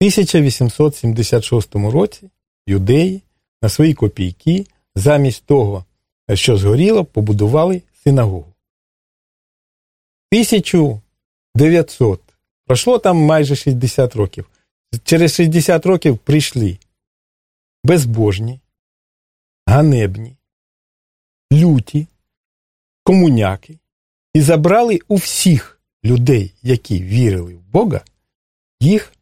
[0.00, 2.30] В 1876 році
[2.66, 3.22] юдеї
[3.62, 5.84] на свої копійки, замість того,
[6.34, 8.54] що згоріло, побудували синагогу.
[10.32, 12.20] 1900
[12.66, 14.50] пройшло там майже 60 років.
[15.04, 16.78] Через 60 років прийшли
[17.84, 18.60] безбожні,
[19.66, 20.36] ганебні,
[21.52, 22.06] люті,
[23.02, 23.78] комуняки,
[24.34, 28.04] і забрали у всіх людей, які вірили в Бога,
[28.80, 29.12] їх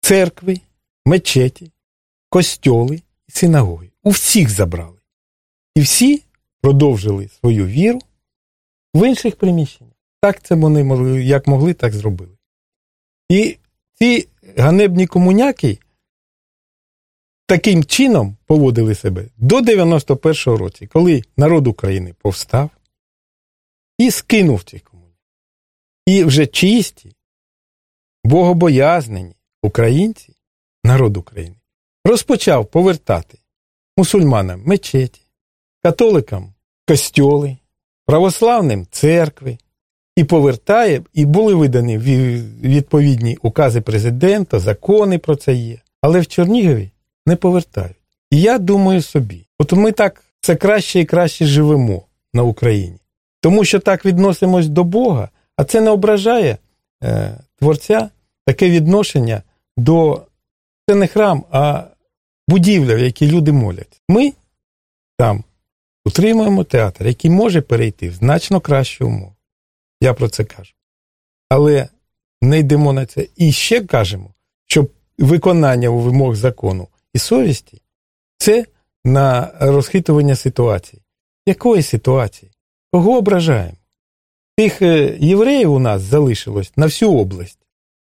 [0.00, 0.60] церкви,
[1.04, 1.72] мечеті,
[2.28, 3.90] костьоли і синагоги.
[4.02, 4.98] У всіх забрали.
[5.74, 6.22] І всі
[6.60, 7.98] продовжили свою віру
[8.94, 9.94] в інших приміщеннях.
[10.20, 12.38] Так це вони могли, як могли, так зробили.
[13.28, 13.58] І
[13.94, 15.78] ці ганебні комуняки
[17.46, 22.70] таким чином поводили себе до 91-го року, коли народ України повстав,
[23.98, 25.16] і скинув цих комунів.
[26.06, 27.12] І вже чисті,
[28.24, 30.34] богобоязнені українці,
[30.84, 31.56] народ України,
[32.04, 33.38] розпочав повертати
[33.96, 35.22] мусульманам мечеті,
[35.88, 36.54] католикам
[36.88, 37.56] костьоли,
[38.06, 39.58] православним церкви,
[40.16, 41.98] і повертає, і були видані
[42.62, 45.78] відповідні укази президента, закони про це є.
[46.02, 46.90] Але в Чернігові
[47.26, 47.96] не повертають.
[48.30, 52.02] І я думаю собі, от ми так все краще і краще живемо
[52.34, 52.98] на Україні
[53.40, 56.58] тому що так відносимось до Бога, а це не ображає
[57.02, 58.10] е, Творця
[58.46, 59.42] таке відношення
[59.76, 60.22] до
[60.88, 61.84] це не храм, а
[62.48, 64.00] будівля, в якій люди моляться.
[64.08, 64.32] Ми
[65.18, 65.44] там
[66.08, 69.34] утримуємо театр, який може перейти в значно кращу умову.
[70.00, 70.72] Я про це кажу.
[71.48, 71.88] Але
[72.42, 73.26] не йдемо на це.
[73.36, 74.34] І ще кажемо,
[74.66, 74.86] що
[75.18, 77.82] виконання у вимог закону і совісті
[78.38, 78.66] це
[79.04, 81.02] на розхитування ситуації.
[81.46, 82.52] Якої ситуації?
[82.92, 83.76] Кого ображаємо?
[84.56, 87.58] Тих е, євреїв у нас залишилось на всю область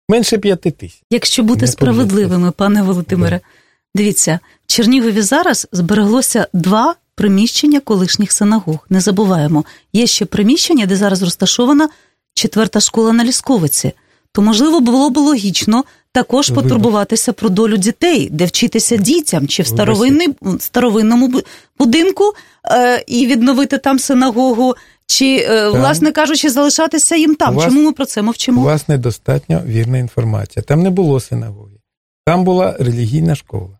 [0.09, 1.03] менше п'яти тисяч.
[1.11, 3.49] Якщо бути Не справедливими, пане Володимире, да.
[3.95, 8.87] дивіться, в Чернігові зараз збереглося два приміщення колишніх синагог.
[8.91, 11.89] Не забуваємо, є ще приміщення, де зараз розташована
[12.35, 13.93] четверта школа на Лісковиці.
[14.33, 19.67] То, можливо, було б логічно також потурбуватися про долю дітей, де вчитися дітям, чи в
[19.67, 21.43] старовинний, старовинному
[21.79, 22.25] будинку
[22.71, 24.75] е, і відновити там синагогу,
[25.07, 27.55] чи, е, власне кажучи, залишатися їм там.
[27.55, 28.61] Вас, Чому ми про це мовчимо?
[28.61, 30.63] У вас недостатньо вірна інформація.
[30.63, 31.75] Там не було синагоги,
[32.27, 33.79] там була релігійна школа.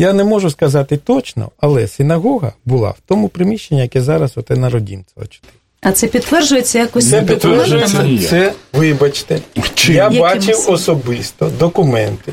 [0.00, 4.70] Я не можу сказати точно, але синагога була в тому приміщенні, яке зараз оте на
[4.70, 5.52] Родінцева 4.
[5.80, 8.28] А це підтверджується якось це підтверджується.
[8.28, 9.40] Це, вибачте,
[9.74, 9.92] Чи?
[9.92, 10.20] я Якимось?
[10.32, 12.32] бачив особисто документи.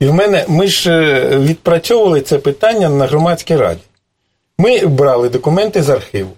[0.00, 3.80] І в мене ми ж е, відпрацьовували це питання на громадській раді.
[4.58, 6.30] Ми брали документи з архіву.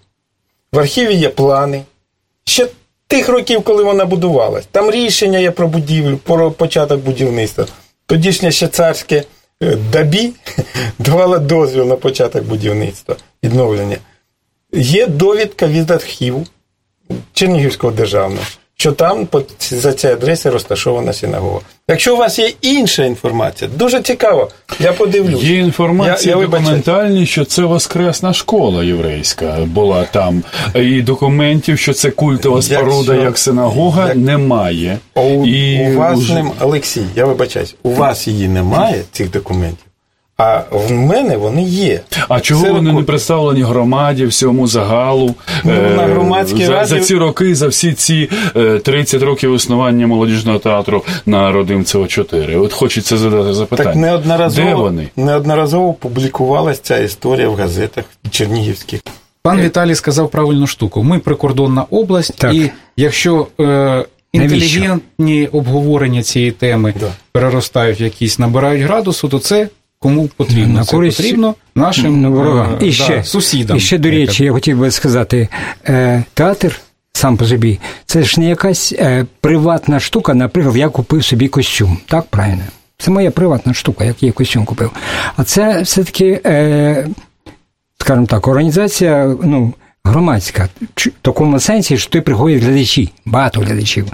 [0.72, 1.82] В архіві є плани.
[2.44, 2.68] Ще
[3.06, 4.66] тих років, коли вона будувалась.
[4.70, 7.66] Там рішення є про будівлю, про початок будівництва.
[8.06, 9.24] Тодішнє ще царське
[9.92, 10.32] дабі
[10.98, 13.96] давала дозвіл на початок будівництва, відновлення.
[14.72, 16.46] Є довідка від архіву
[17.32, 18.44] Чернігівського державного
[18.80, 19.28] що там
[19.70, 21.60] за цією адресою розташована синагога.
[21.88, 24.50] Якщо у вас є інша інформація, дуже цікаво.
[24.80, 25.42] Я подивлюсь.
[25.42, 30.42] Є інформація я, я документальні, що це воскресна школа єврейська була там.
[30.74, 34.16] І документів, що це культова споруда, як, як синагога, як...
[34.16, 34.98] немає.
[35.14, 36.34] У, І у вас уже...
[36.34, 39.87] ним, Олексій, я вибачаюсь, у вас її немає, цих документів.
[40.40, 42.00] А в мене вони є.
[42.28, 45.34] А чого Це вони не представлені громаді, всьому загалу?
[45.64, 46.88] Ну, на е, громадській за, раді...
[46.88, 48.30] за ці роки, за всі ці
[48.84, 52.56] 30 е, років існування молодіжного театру на Родимцево 4.
[52.56, 53.90] От хочеться задати запитання.
[53.90, 55.08] Так неодноразово, Де вони?
[55.16, 59.00] неодноразово публікувалася ця історія в газетах чернігівських.
[59.42, 61.02] Пан Віталій сказав правильну штуку.
[61.02, 62.54] Ми прикордонна область, так.
[62.54, 67.12] і якщо е, інтелігентні обговорення цієї теми да.
[67.32, 69.68] переростають в якісь, набирають градусу, то це
[69.98, 70.78] кому потрібно.
[70.78, 71.16] На користь...
[71.16, 72.76] Це потрібно нашим ну, ворогам.
[72.80, 73.76] І ще, да, сусідам.
[73.76, 75.48] І ще, до речі, я хотів би сказати,
[75.88, 76.80] е, театр
[77.12, 81.98] сам по собі, це ж не якась е, приватна штука, наприклад, я купив собі костюм.
[82.06, 82.62] Так, правильно?
[82.98, 84.90] Це моя приватна штука, як я костюм купив.
[85.36, 87.08] А це все-таки, е,
[87.98, 89.74] скажімо так, організація, ну.
[90.04, 94.06] Громадська, в такому сенсі, що ти приходять глядачі, багато глядачів.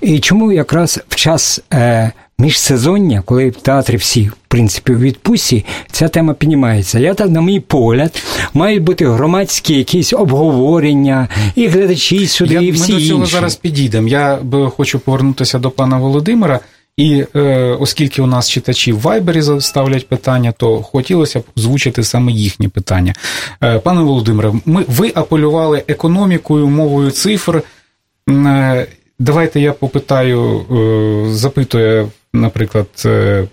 [0.00, 5.64] І чому якраз в час е, міжсезоння, коли в театрі всі, в принципі, в відпустці,
[5.90, 6.98] ця тема піднімається.
[6.98, 8.22] Я так, на мій погляд,
[8.54, 13.32] мають бути громадські якісь обговорення, і глядачі сюди, Я, і всі Ми до цього інші.
[13.32, 14.08] зараз підійдемо.
[14.08, 14.38] Я
[14.76, 16.60] хочу повернутися до пана Володимира.
[16.96, 17.40] І е,
[17.80, 23.14] оскільки у нас читачі в Вайбері ставлять питання, то хотілося б озвучити саме їхні питання.
[23.62, 27.62] Е, пане Володимире, ми ви апелювали економікою, мовою цифр.
[28.30, 28.86] Е,
[29.18, 32.08] давайте я попитаю, е, запитує
[32.40, 33.48] наприклад, е,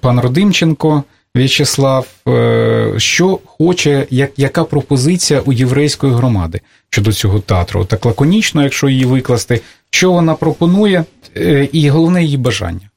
[0.00, 1.04] пан Родимченко
[1.36, 7.84] В'ячеслав, е, що хоче, як, яка пропозиція у єврейської громади щодо цього театру?
[7.84, 11.04] Так лаконічно, якщо її викласти, що вона пропонує,
[11.36, 12.90] е, і головне її бажання.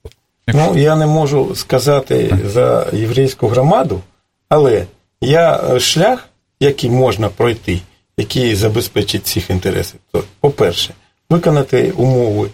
[0.48, 4.02] Ну, я не можу сказати за єврейську громаду,
[4.50, 4.86] але
[5.22, 6.30] я шлях,
[6.60, 7.80] який можна пройти,
[8.18, 10.94] який забезпечить цих інтересів, то, по-перше,
[11.30, 12.50] виконати умови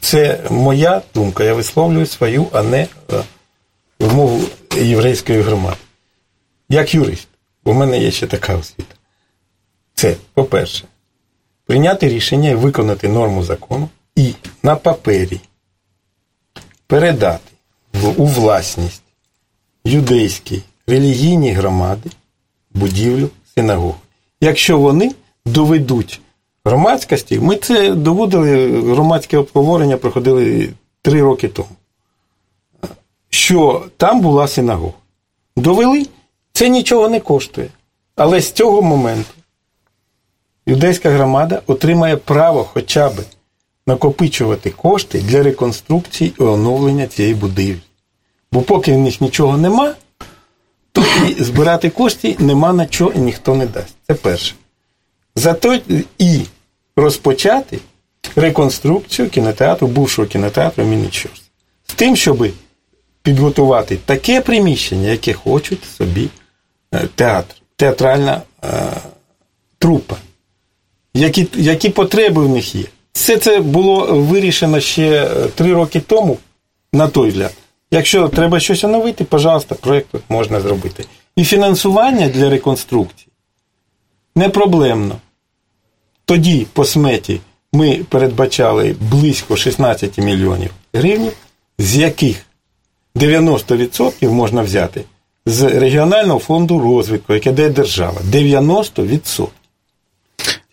[0.00, 2.88] це моя думка, я висловлюю свою, а не е,
[3.98, 4.40] вимогу
[4.76, 5.76] єврейської громади.
[6.68, 7.28] Як юрист,
[7.64, 8.94] у мене є ще така освіта.
[9.94, 10.84] Це, по-перше,
[11.66, 15.40] прийняти рішення і виконати норму закону і на папері
[16.86, 17.52] передати
[18.16, 19.02] у власність
[19.84, 22.10] юдейській релігійній громади
[22.70, 23.98] будівлю синагоги.
[24.40, 25.14] Якщо вони
[25.46, 26.20] доведуть
[26.64, 27.40] громадськості.
[27.40, 30.68] Ми це доводили, громадське обговорення проходили
[31.02, 31.68] три роки тому.
[33.30, 34.92] Що там була синагога.
[35.56, 36.06] Довели,
[36.52, 37.68] це нічого не коштує.
[38.16, 39.30] Але з цього моменту
[40.66, 43.12] юдейська громада отримає право хоча б
[43.86, 47.80] накопичувати кошти для реконструкції і оновлення цієї будівлі.
[48.52, 49.94] Бо поки в них нічого нема,
[50.92, 53.96] то і збирати кошти нема на що і ніхто не дасть.
[54.06, 54.54] Це перше.
[55.36, 55.78] Зато
[56.18, 56.40] і
[56.96, 57.78] розпочати
[58.36, 61.42] реконструкцію кінотеатру, бувшого кінотеатру Мінічорс.
[61.86, 62.48] З тим, щоб
[63.22, 66.28] підготувати таке приміщення, яке хочуть собі
[66.94, 68.68] е, театр, театральна е,
[69.78, 70.16] трупа,
[71.14, 72.84] які які потреби в них є.
[73.12, 76.38] Все це було вирішено ще е, три роки тому,
[76.92, 77.54] на той взгляд.
[77.90, 81.04] Якщо треба щось оновити, пожалуйста, проєкт можна зробити.
[81.36, 83.28] І фінансування для реконструкції
[84.36, 85.16] не проблемно.
[86.24, 87.40] Тоді по сметі
[87.72, 91.30] ми передбачали близько 16 мільйонів гривень,
[91.78, 92.46] з яких
[93.16, 95.04] 90% можна взяти
[95.46, 98.20] з регіонального фонду розвитку, яке дає держава.
[98.30, 99.48] 90%.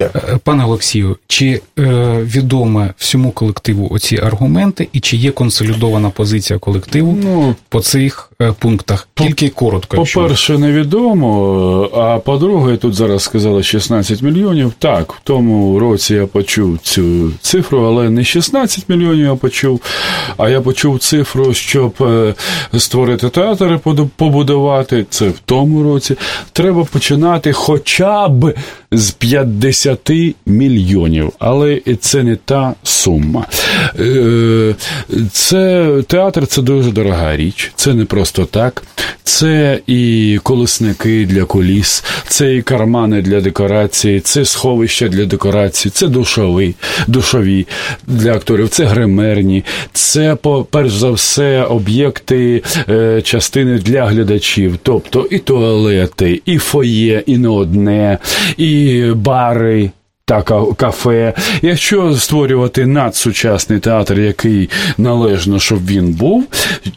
[0.02, 1.84] Е, пане Олексію, чи е,
[2.22, 9.08] відоме всьому колективу оці аргументи, і чи є консолідована позиція колективу ну, по цих пунктах?
[9.16, 9.98] Тільки коротко.
[9.98, 11.90] По-перше, невідомо.
[11.94, 14.74] А по-друге, тут зараз сказали 16 мільйонів.
[14.80, 19.82] Так, в тому році я почув цю цифру, але не 16 мільйонів я почув,
[20.38, 22.34] а я почув цифру, щоб е,
[22.78, 23.80] створити театр,
[24.16, 25.06] побудувати.
[25.10, 26.16] Це в тому році.
[26.54, 28.54] Треба починати хоча б
[28.92, 30.12] з 50
[30.46, 33.46] мільйонів, але це не та сума.
[34.00, 34.76] Е,
[35.32, 38.84] це театр це дуже дорога річ, це не просто просто так.
[39.24, 46.08] Це і колесники для коліс, це і кармани для декорації, це сховища для декорації, це
[46.08, 46.76] душові,
[47.08, 47.68] душові
[48.08, 49.64] для акторів, це гримерні,
[49.94, 50.38] це
[50.72, 57.48] перш за все об'єкти е, частини для глядачів, тобто і туалети, і фоє, і не
[57.48, 58.18] одне,
[58.58, 59.92] і бари
[60.26, 60.42] та
[60.78, 61.34] кафе.
[61.62, 66.48] Якщо створювати надсучасний театр, який належно, щоб він був,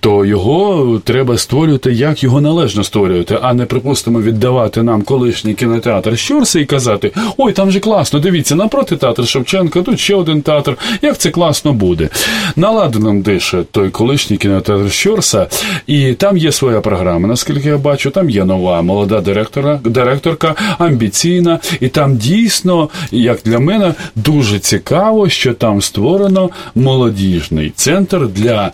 [0.01, 6.19] то його треба створювати, як його належно створювати, а не припустимо віддавати нам колишній кінотеатр
[6.19, 10.77] Щорса і казати: ой, там же класно, дивіться, напроти театр Шевченка, тут ще один театр.
[11.03, 12.09] Як це класно буде?
[12.57, 15.47] Наладаном дише той колишній кінотеатр Щорса,
[15.87, 17.29] і там є своя програма.
[17.29, 22.89] Наскільки я бачу, там є нова молода директора, директорка, амбіційна, і там дійсно
[23.21, 28.73] як для мене дуже цікаво, що там створено молодіжний центр для.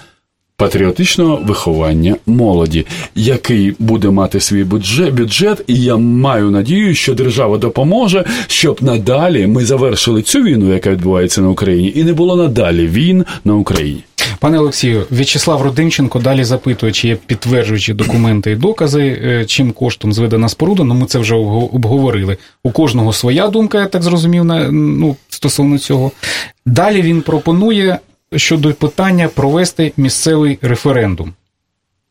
[0.57, 7.59] Патріотичного виховання молоді, який буде мати свій бюджет, бюджет, і я маю надію, що держава
[7.59, 12.87] допоможе, щоб надалі ми завершили цю війну, яка відбувається на Україні, і не було надалі
[12.87, 14.03] війн на Україні.
[14.39, 20.13] Пане Олексію, В'ячеслав Родимченко далі запитує, чи є підтверджуючі документи і докази, е, чим коштом
[20.13, 20.85] зведена споруда.
[20.85, 22.37] Ну ми це вже обговорили.
[22.63, 26.13] У кожного своя думка, я так зрозумів, ну, стосовно цього.
[26.67, 27.99] Далі він пропонує
[28.37, 31.33] щодо питання провести місцевий референдум.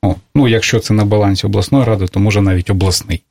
[0.01, 3.23] О, Ну, якщо це на балансі обласної ради, то може навіть обласний.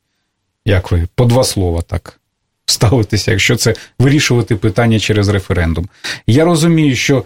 [0.65, 2.19] Як ви по два слова так
[2.65, 5.89] ставитеся, якщо це вирішувати питання через референдум.
[6.27, 7.23] Я розумію, що.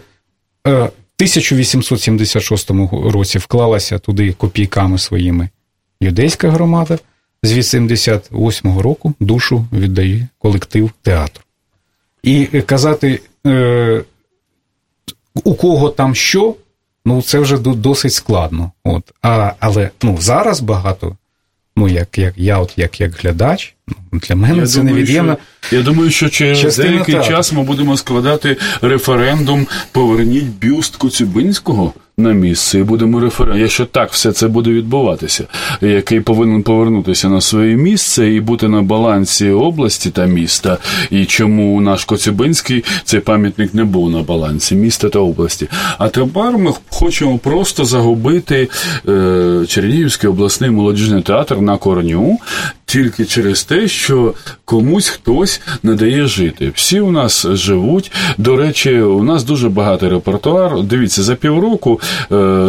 [1.20, 5.48] Е, 1876 році вклалася туди копійками своїми
[6.00, 6.98] юдейська громада,
[7.42, 11.44] з 88-го року душу віддає колектив театру.
[12.22, 14.04] І казати, е,
[15.44, 16.54] у кого там що,
[17.04, 18.72] ну це вже досить складно.
[18.84, 19.12] От.
[19.22, 21.16] А, Але ну, зараз багато
[21.76, 23.74] ну, як як я, от як як глядач,
[24.12, 25.36] ну, для мене я це невід'ємна.
[25.72, 32.78] Я думаю, що через деякий час ми будемо складати референдум Поверніть бюст Коцюбинського на місце
[32.78, 33.60] і будемо референдум.
[33.60, 35.44] Якщо так все це буде відбуватися,
[35.80, 40.78] який повинен повернутися на своє місце і бути на балансі області та міста,
[41.10, 45.68] і чому наш Коцюбинський цей пам'ятник не був на балансі міста та області.
[45.98, 48.68] А тепер ми хочемо просто загубити
[49.08, 52.38] е, Чернігівський обласний молодіжний театр на корню
[52.86, 54.34] тільки через те, що
[54.64, 56.72] комусь хтось не дає жити.
[56.74, 58.12] Всі у нас живуть.
[58.38, 60.82] До речі, у нас дуже багатий репертуар.
[60.82, 62.00] Дивіться, за півроку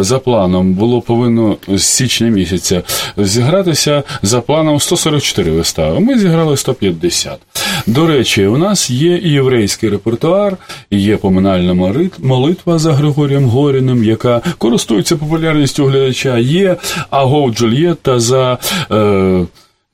[0.00, 2.82] за планом було повинно з січня місяця
[3.16, 6.00] зігратися за планом 144 вистави.
[6.00, 7.38] Ми зіграли 150.
[7.86, 10.56] До речі, у нас є і єврейський репертуар,
[10.90, 16.38] є поминальна молитва за Григорієм Горіним, яка користується популярністю глядача.
[16.38, 16.76] Є
[17.10, 18.58] Агов Джульєтта за.
[18.90, 19.46] Е,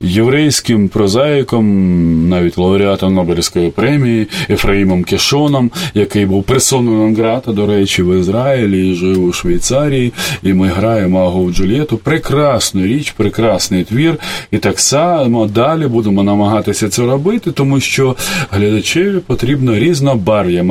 [0.03, 8.20] єврейським прозаїком, навіть лауреатом Нобелівської премії Ефраїмом Кешоном, який був персоною Грата, до речі, в
[8.20, 11.96] Ізраїлі і жив у Швейцарії, і ми граємо Агов Джульєту.
[11.96, 14.16] Прекрасну річ, прекрасний твір.
[14.50, 18.16] І так само далі будемо намагатися це робити, тому що
[18.50, 20.62] глядачеві потрібно різнобар'я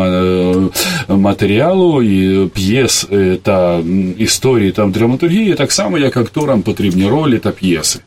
[1.09, 3.79] матеріалу і п'єс е, та
[4.17, 7.99] історії та драматургії, так само як акторам потрібні ролі та п'єси.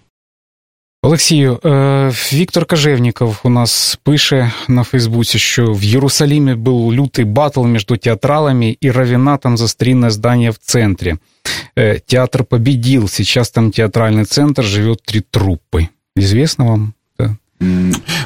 [1.05, 7.65] Олексію, е, Віктор Кожевніков у нас пише на Фейсбуці, що в Єрусалімі був лютий батл
[7.65, 11.15] між театралами і равинатом за старинне здання в центрі.
[11.79, 15.89] Е, театр победил, сейчас там театральний центр, живет три труппи.
[16.17, 16.93] Известно вам?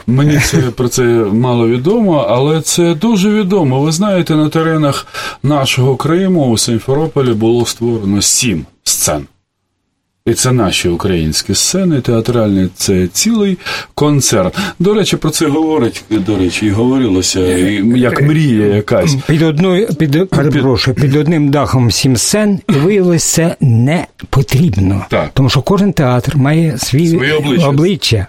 [0.07, 1.03] Мені це про це
[1.33, 3.81] мало відомо, але це дуже відомо.
[3.81, 5.07] Ви знаєте, на теренах
[5.43, 9.27] нашого Криму у Симферополі було створено сім сцен.
[10.29, 13.59] І це наші українські сцени, театральні це цілий
[13.95, 14.59] концерт.
[14.79, 17.41] До речі, про це говорить, до речі, і говорилося,
[17.97, 19.15] як мрія якась.
[19.27, 25.05] Під одною, під, перепрошую, під одним дахом сім сцен, і виявилось, це не потрібно.
[25.11, 25.31] Так.
[25.35, 27.69] Тому що кожен театр має свій обличчя.
[27.69, 28.27] обличчя.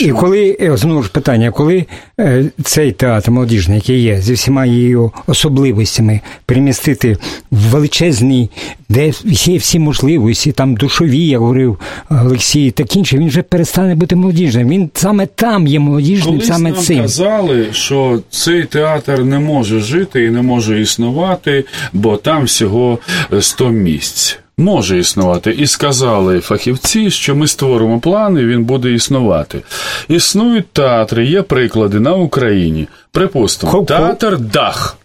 [0.00, 1.86] І коли, е, знову ж питання, коли
[2.20, 7.16] е, цей театр молодіжний, який є, зі всіма її особливостями, перемістити
[7.50, 8.50] в величезний,
[8.88, 11.78] де є всі можливості, там душові як говорив
[12.10, 14.68] Олексій, так інше, він вже перестане бути молодіжним.
[14.68, 17.02] Він саме там є молодіжним, Колись саме нам цим.
[17.02, 22.98] казали, що цей театр не може жити і не може існувати, бо там всього
[23.40, 24.38] 100 місць.
[24.58, 29.60] Може існувати, і сказали фахівці, що ми створимо план, і він буде існувати.
[30.08, 32.88] Існують театри, є приклади на Україні.
[33.12, 34.96] Припустимо, театр Дах.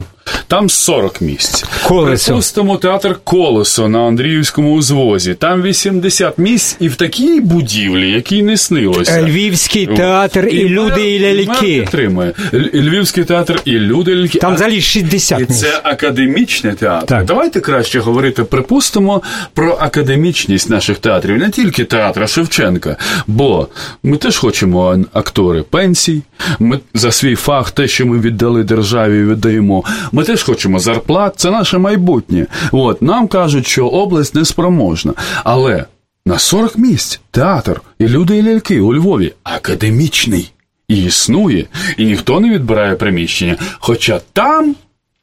[0.50, 1.66] Там 40 місць.
[1.88, 2.26] Колесо.
[2.28, 5.34] Припустимо, театр Колесо на Андріївському узвозі.
[5.34, 9.22] Там 80 місць і в такій будівлі, якій не снилося.
[9.22, 11.80] Львівський театр і, мер- люди, і ляльки.
[11.82, 12.34] підтримує.
[12.74, 14.40] Львівський театр і люди, і ляльки.
[14.40, 17.06] Там взагалі 60 і це академічний театр.
[17.06, 17.26] Так.
[17.26, 19.22] Давайте краще говорити, припустимо,
[19.54, 22.98] про академічність наших театрів, не тільки театра Шевченка.
[23.28, 23.68] Бо
[24.04, 26.22] ми теж хочемо актори пенсій.
[26.60, 29.84] Ми за свій фах, те, що ми віддали державі, віддаємо.
[30.12, 31.34] Ми теж хочемо зарплат.
[31.38, 32.48] Це наше майбутнє.
[32.72, 35.14] От нам кажуть, що область неспроможна.
[35.44, 35.86] Але
[36.26, 40.52] на 40 місць театр і люди і ляльки у Львові академічний.
[40.88, 41.66] І існує,
[41.98, 43.58] і ніхто не відбирає приміщення.
[43.80, 44.76] Хоча там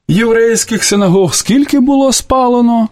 [0.08, 2.88] єврейських синагог скільки було спалено?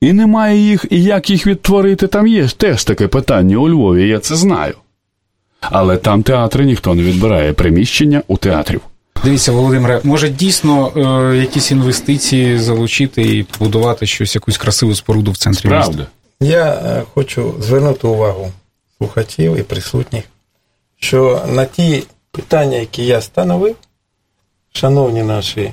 [0.00, 4.18] І немає їх, і як їх відтворити, там є теж таке питання у Львові, я
[4.18, 4.74] це знаю.
[5.60, 8.80] Але там театри ніхто не відбирає приміщення у театрів.
[9.24, 15.36] Дивіться, Володимире, може дійсно е, якісь інвестиції залучити і побудувати щось, якусь красиву споруду в
[15.36, 16.06] центрі міста?
[16.40, 18.52] Я е, хочу звернути увагу
[18.98, 20.24] слухачів і присутніх,
[21.00, 23.76] що на ті питання, які я становив,
[24.72, 25.72] шановні наші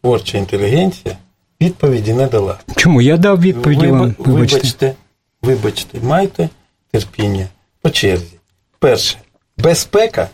[0.00, 1.16] творча інтелігенція,
[1.60, 2.58] відповіді не дала.
[2.76, 3.02] Чому?
[3.02, 4.14] Я дав відповіді вам.
[4.18, 4.56] Вибачте.
[4.56, 4.94] вибачте,
[5.42, 6.48] вибачте, майте
[6.90, 7.46] терпіння
[7.82, 8.38] по черзі.
[8.78, 9.18] Перше,
[9.58, 10.28] безпека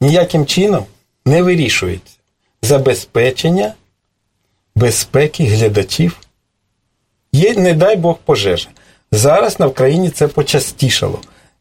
[0.00, 0.84] ніяким чином
[1.26, 2.14] не вирішується.
[2.62, 3.74] Забезпечення
[4.74, 6.16] безпеки глядачів
[7.32, 8.68] є, не дай Бог, пожежа.
[9.12, 11.20] Зараз на Вкраїні це почастішало.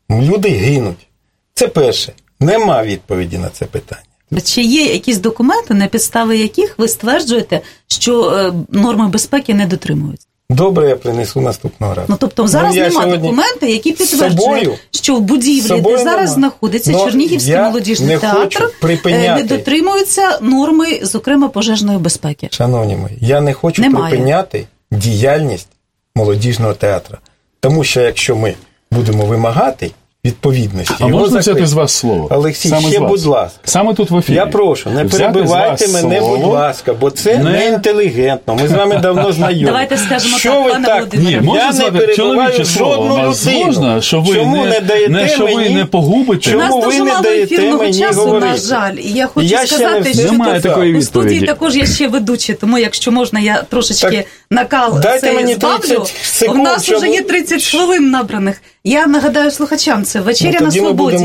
[0.09, 1.07] Люди гинуть.
[1.53, 2.13] Це перше.
[2.39, 4.01] Нема відповіді на це питання.
[4.43, 10.27] Чи є якісь документи, на підстави яких ви стверджуєте, що е, норми безпеки не дотримуються?
[10.55, 12.05] Добре, я принесу наступного разу.
[12.09, 16.05] Ну тобто зараз Ну, я нема документа, які підтверджують, собою- що в будівлі, де зараз
[16.07, 16.27] нема.
[16.27, 19.43] знаходиться Но Чернігівський молодіжний театр, е, припиняти.
[19.43, 22.47] не дотримуються норми, зокрема пожежної безпеки.
[22.51, 24.09] Шановні мої, я не хочу Немає.
[24.09, 25.67] припиняти діяльність
[26.15, 27.17] молодіжного театру.
[27.59, 28.53] Тому що якщо ми
[28.91, 29.91] будемо вимагати
[30.25, 32.27] відповідності, А його можна взяти з вас слово?
[32.31, 33.59] Олексій, Саме ще будь ласка.
[33.63, 34.35] Саме тут в ефірі.
[34.35, 36.37] Я прошу, не Взяти перебивайте мене, слово.
[36.37, 38.55] будь ласка, бо це Не- не інтелігентно.
[38.61, 39.65] Ми з вами давно знайомі.
[39.65, 41.13] Давайте скажемо що так, ви пане так?
[41.13, 43.65] Ні, я не сказати перебиваю жодну людину.
[43.65, 45.75] можна, що ви Чому не, не даєте не, що ви мені?
[45.75, 46.51] не погубите?
[46.51, 48.47] Чому ви не даєте ефірного мені часу, говорити?
[48.47, 48.93] на жаль.
[48.95, 52.77] І я хочу Я сказати, що тут такої у студії також є ще ведучі, тому
[52.77, 55.79] якщо можна, я трошечки накал дайте цей мені збавлю.
[55.79, 58.61] 30 секунд, У нас щоб- вже є 30 хвилин набраних.
[58.83, 61.17] Я нагадаю слухачам, це вечеря Ну, на свободі.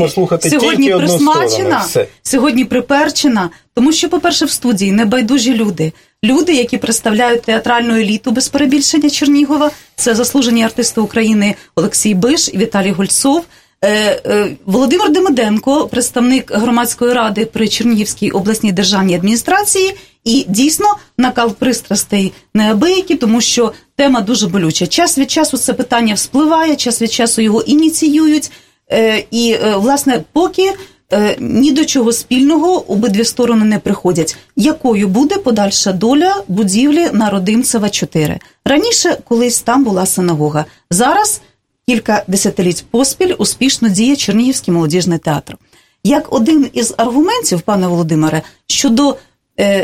[0.49, 3.49] сьогодні присмачена, сторону, сьогодні приперчена.
[3.75, 5.93] Тому що, по-перше, в студії небайдужі люди.
[6.23, 9.71] Люди, які представляють театральну еліту без перебільшення Чернігова.
[9.95, 13.43] Це заслужені артисти України Олексій Биш і Віталій Гольцов.
[13.83, 19.93] Е, е, Володимир Демиденко, представник громадської ради при Чернігівській обласній державній адміністрації,
[20.23, 20.85] і дійсно
[21.17, 24.87] накал пристрастей неабиякі, тому що тема дуже болюча.
[24.87, 28.51] Час від часу це питання вспливає, час від часу його ініціюють.
[28.91, 30.73] Е, І, е, власне, поки
[31.13, 34.37] е, ні до чого спільного обидві сторони не приходять.
[34.55, 38.39] Якою буде подальша доля будівлі на Родимцева 4?
[38.65, 40.65] Раніше колись там була синагога.
[40.91, 41.41] Зараз
[41.87, 45.57] кілька десятиліть поспіль успішно діє Чернігівський молодіжний театр.
[46.03, 49.15] Як один із аргументів, пане Володимире, щодо,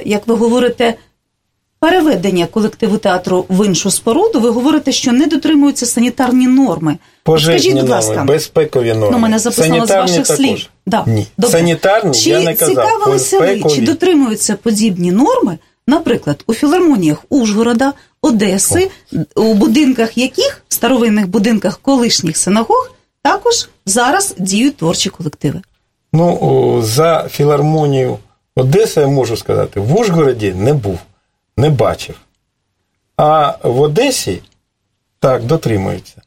[0.06, 0.96] як ви говорите,
[1.80, 6.98] переведення колективу театру в іншу споруду, ви говорите, що не дотримуються санітарні норми.
[7.24, 9.10] Пожежні Скажіть, будь норми, безпекові норми.
[9.12, 10.36] Ну, мене записано з ваших також.
[10.36, 10.70] слів.
[10.86, 11.04] Да.
[11.08, 11.28] Ні.
[11.38, 11.60] Добре.
[11.60, 12.76] Санітарні чи я не казав.
[12.76, 15.58] цікавилися ви, чи дотримуються подібні норми,
[15.88, 18.90] наприклад, у філармоніях Ужгорода, Одеси,
[19.36, 22.92] у будинках яких, в старовинних будинках колишніх синагог,
[23.22, 25.62] також зараз діють творчі колективи.
[26.14, 28.18] Ну, за філармонію
[28.58, 31.00] Одеси я можу сказати, в Ужгороді не був,
[31.58, 32.16] не бачив.
[33.18, 34.42] А в Одесі
[35.20, 36.22] так, дотримуються.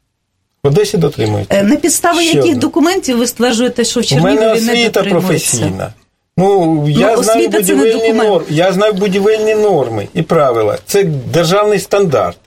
[0.63, 1.55] В Одесі дотримуються.
[1.55, 2.55] Е, На підставі Ще яких одне.
[2.55, 5.93] документів ви стверджуєте, що в У мене Чернігові не освіта професійна.
[6.37, 8.47] Ну, я знаю освіта це не будівельні норми.
[8.49, 10.77] Я знаю будівельні норми і правила.
[10.85, 12.37] Це державний стандарт.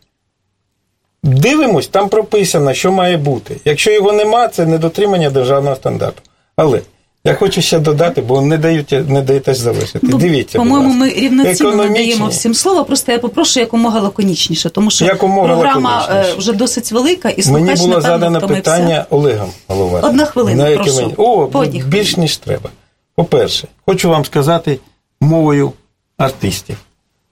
[1.22, 3.56] Дивимось, там прописано, що має бути.
[3.64, 6.22] Якщо його нема, це недотримання державного стандарту.
[6.56, 6.80] Але
[7.26, 9.98] я хочу ще додати, бо не дають не даєте завершити.
[10.02, 12.84] Ну, Дивіться, По-моєму, ми рівноцінно надаємо всім слово.
[12.84, 16.30] Просто я попрошу якомога лаконічніше, тому що Якомога програма лаконічніше.
[16.34, 20.08] е, вже досить велика, і слухач, Мені було задане питання Олегом Головатим.
[20.10, 20.96] Одна хвилина, на прошу.
[20.96, 22.22] мені- О, По одній більш хвилині.
[22.22, 22.70] ніж треба.
[23.16, 24.78] По-перше, хочу вам сказати
[25.20, 25.72] мовою
[26.18, 26.76] артистів.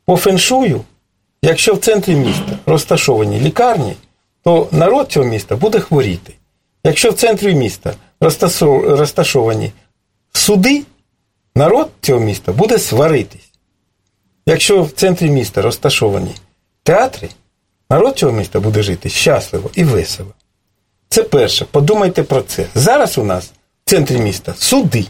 [0.07, 0.81] По феншую,
[1.43, 3.93] якщо в центрі міста розташовані лікарні,
[4.45, 6.33] то народ цього міста буде хворіти.
[6.85, 7.93] Якщо в центрі міста
[8.87, 9.73] розташовані
[10.33, 10.83] суди,
[11.55, 13.49] народ цього міста буде сваритись.
[14.47, 16.35] якщо в центрі міста розташовані
[16.83, 17.29] театри,
[17.91, 20.35] народ цього міста буде жити щасливо і весело.
[21.09, 21.67] Це перше.
[21.71, 22.67] Подумайте про це.
[22.75, 23.45] Зараз у нас
[23.85, 25.07] в центрі міста суди.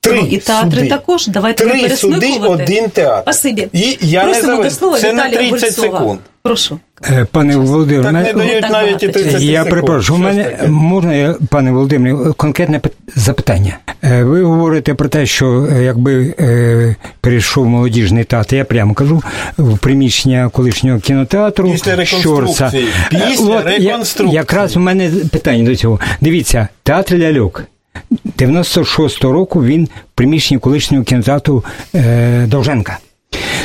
[0.00, 0.88] Три ну, і театри суди.
[0.88, 1.26] також.
[1.26, 3.22] Давайте Три суди, один театр.
[3.22, 3.68] Спасибі.
[3.72, 5.98] І я Просимо не до слова Це на Віталія 30 Гольцова.
[5.98, 6.20] секунд.
[6.42, 6.78] Прошу.
[7.10, 10.22] Е, Пане Володимире, Так не мене- дають так навіть і багато 30 Я перепрошую, у
[10.22, 10.68] мене таке?
[10.68, 12.80] можна, я, пане Володимире, конкретне
[13.16, 13.78] запитання.
[14.04, 19.22] Е, Ви говорите про те, що е, якби е, перейшов молодіжний театр, я прямо кажу,
[19.58, 22.22] в приміщення колишнього кінотеатру Після реконструкції.
[22.54, 22.72] Щорса.
[23.10, 26.00] Після от я- Якраз у мене питання до цього.
[26.20, 27.64] Дивіться, театр ляльок.
[28.38, 31.64] 96-го року він в приміщенні колишнього кінотеатру
[31.94, 32.98] е, Довженка.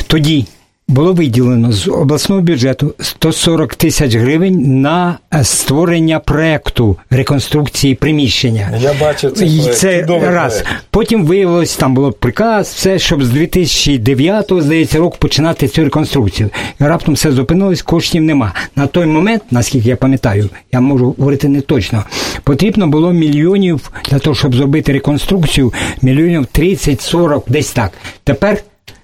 [0.06, 0.46] Тоді
[0.88, 8.70] було виділено з обласного бюджету 140 тисяч гривень на е, створення проекту реконструкції приміщення.
[8.80, 9.78] Я бачив цей проект.
[9.78, 10.52] Це Чудовий раз.
[10.52, 10.84] проект.
[10.90, 16.50] Потім виявилось, там було приказ, все, щоб з 2009 здається, року починати цю реконструкцію.
[16.80, 18.52] І раптом все зупинилось, коштів нема.
[18.76, 22.04] На той момент, наскільки я пам'ятаю, я можу говорити не точно,
[22.42, 25.72] потрібно було мільйонів для того, щоб зробити реконструкцію,
[26.02, 27.92] мільйонів 30-40, десь так.
[28.24, 28.58] Тепер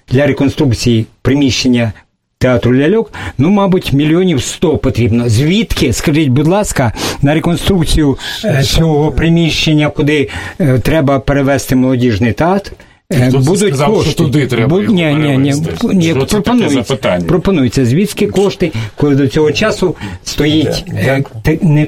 [0.07, 1.91] для реконструкції приміщення
[2.37, 5.29] театру ляльок, ну, мабуть, мільйонів 100 потрібно.
[5.29, 6.91] Звідки, скажіть, будь ласка,
[7.21, 10.29] на реконструкцію е, цього приміщення, куди
[10.59, 12.71] е, треба перевести молодіжний театр,
[13.13, 14.11] е, будуть сказав, кошти.
[14.11, 15.53] що туди треба його ні, ні, ні,
[15.93, 17.25] ні, Що це таке пропонується, запитання?
[17.27, 17.85] пропонується.
[17.85, 20.85] Звідки кошти, коли до цього часу стоїть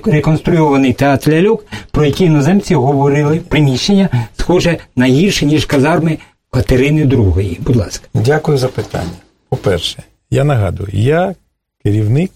[0.06, 6.18] реконструйований театр ляльок, про які іноземці говорили, приміщення схоже на гірше, ніж казарми
[6.58, 7.62] Катерини II.
[7.62, 8.08] Будь ласка.
[8.14, 9.18] Дякую за питання.
[9.50, 11.36] По-перше, я нагадую, я
[11.84, 12.32] керівник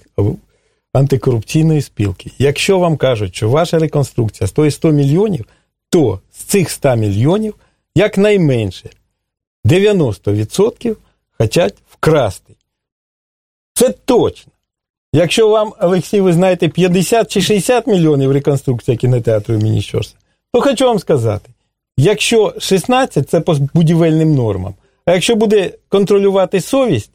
[0.93, 2.31] антикорупційної спілки.
[2.39, 5.45] Якщо вам кажуть, що ваша реконструкція стоїть 100 мільйонів,
[5.89, 7.55] то з цих 100 мільйонів
[7.95, 8.89] якнайменше
[9.65, 10.95] 90%
[11.37, 12.53] хочуть вкрасти.
[13.73, 14.51] Це точно.
[15.13, 20.15] Якщо вам, Олексій, ви знаєте, 50 чи 60 мільйонів реконструкція кінотеатру імені Щорса,
[20.53, 21.49] то хочу вам сказати,
[22.01, 24.73] якщо 16 це по будівельним нормам,
[25.05, 27.11] а якщо буде контролювати совість,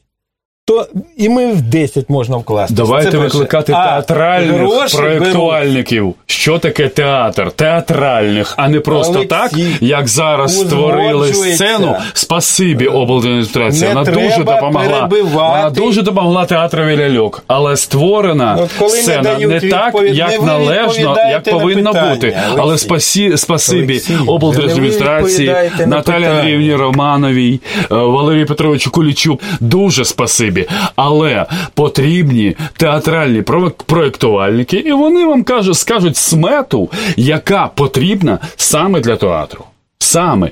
[0.67, 0.87] то
[1.17, 2.73] і ми в 10 можна вкласти.
[2.73, 6.15] Давайте Це викликати А театральних проєктуальників.
[6.25, 7.51] Що таке театр?
[7.51, 9.51] Театральних, а не просто Олексій, так,
[9.81, 11.95] як зараз створили сцену.
[12.13, 13.93] Спасибі облденістрація.
[13.93, 15.07] Вона дуже допомогла.
[15.07, 15.57] перебивати.
[15.57, 20.45] Вона дуже допомогла театрові ляльок, але створена От коли сцена дають не так, як не
[20.47, 22.03] належно, як повинно бути.
[22.07, 22.35] Олексій.
[22.57, 25.55] Але спасі, спасибі облдержадміністрації,
[25.85, 26.25] Наталі.
[26.25, 29.41] Андріївні Романовій, е, Валерію Петровичу Кулічук.
[29.59, 30.56] Дуже спасибі.
[30.95, 39.15] Але потрібні театральні про- проєктувальники, і вони вам кажуть, скажуть смету, яка потрібна саме для
[39.15, 39.63] театру.
[39.99, 40.51] Саме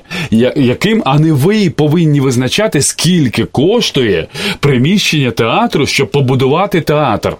[0.56, 4.26] яким, а не ви повинні визначати, скільки коштує
[4.60, 7.36] приміщення театру, щоб побудувати театр.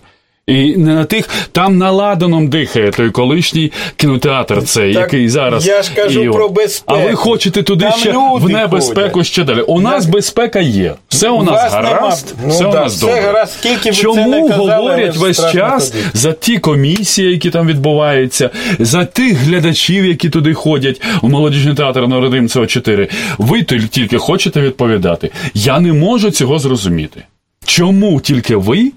[0.47, 5.67] І не на тих там на ладаном дихає той колишній кінотеатр, цей, Так, який зараз.
[5.67, 7.01] я ж кажу і про безпеку.
[7.01, 9.27] А ви хочете туди Там ще в небезпеку ходять.
[9.27, 9.61] ще далі.
[9.61, 10.95] У нас безпека є.
[11.09, 13.21] Все у У нас гаразд, Ну все у да, нас все добре.
[13.23, 13.53] гаразд.
[13.53, 16.11] Скільки Чому не казали, говорять весь час ходити.
[16.15, 22.09] за ті комісії, які там відбуваються, за тих глядачів, які туди ходять у молодіжний театр
[22.09, 23.09] на Родимцева 4?
[23.39, 25.31] Ви тільки хочете відповідати.
[25.55, 27.23] Я не можу цього зрозуміти.
[27.65, 28.93] Чому тільки ви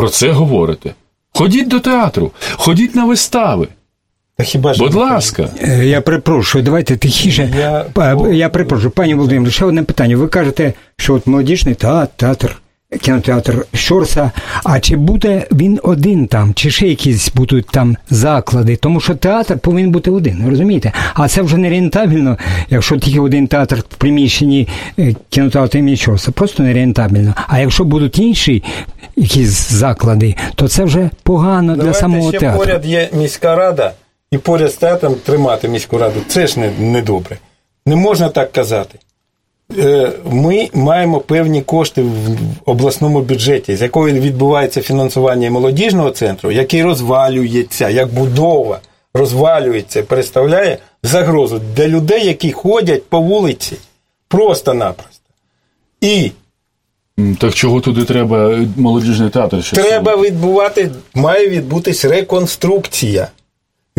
[0.00, 0.94] про це говорите?
[1.34, 3.68] Ходіть до театру, ходіть на вистави.
[4.36, 5.48] Та хіба ж Будь ласка.
[5.62, 7.52] Е, Я перепрошую, давайте тихіше.
[7.58, 10.16] Я- Я, я перепрошую, пані Володимир, ще одне питання.
[10.16, 12.60] Ви кажете, що от молодіжний театр, театр,
[12.98, 14.30] кінотеатр Щорса,
[14.64, 18.76] а чи буде він один там, чи ще якісь будуть там заклади?
[18.76, 20.92] Тому що театр повинен бути один, розумієте?
[21.14, 22.38] А це вже не рентабельно,
[22.70, 24.68] якщо тільки один театр в приміщенні
[24.98, 26.30] е, кінотеатру імені Щорса.
[26.30, 27.34] Просто не рентабельно.
[27.48, 28.62] А якщо будуть інші
[29.16, 32.58] якісь заклади, то це вже погано для самого ще театру.
[32.58, 33.92] поряд є міська рада,
[34.30, 36.20] і поряд з театром тримати міську раду.
[36.28, 37.36] Це ж не, не добре.
[37.86, 38.98] Не можна так казати.
[39.78, 46.82] Е, Ми маємо певні кошти в обласному бюджеті, з якої відбувається фінансування молодіжного центру, який
[46.82, 48.80] розвалюється, як будова
[49.14, 53.76] розвалюється, представляє загрозу для людей, які ходять по вулиці
[54.28, 55.24] просто-напросто.
[56.00, 56.30] І
[57.38, 59.70] Так чого туди треба молодіжний театр?
[59.72, 63.28] Треба відбувати, має відбутись реконструкція.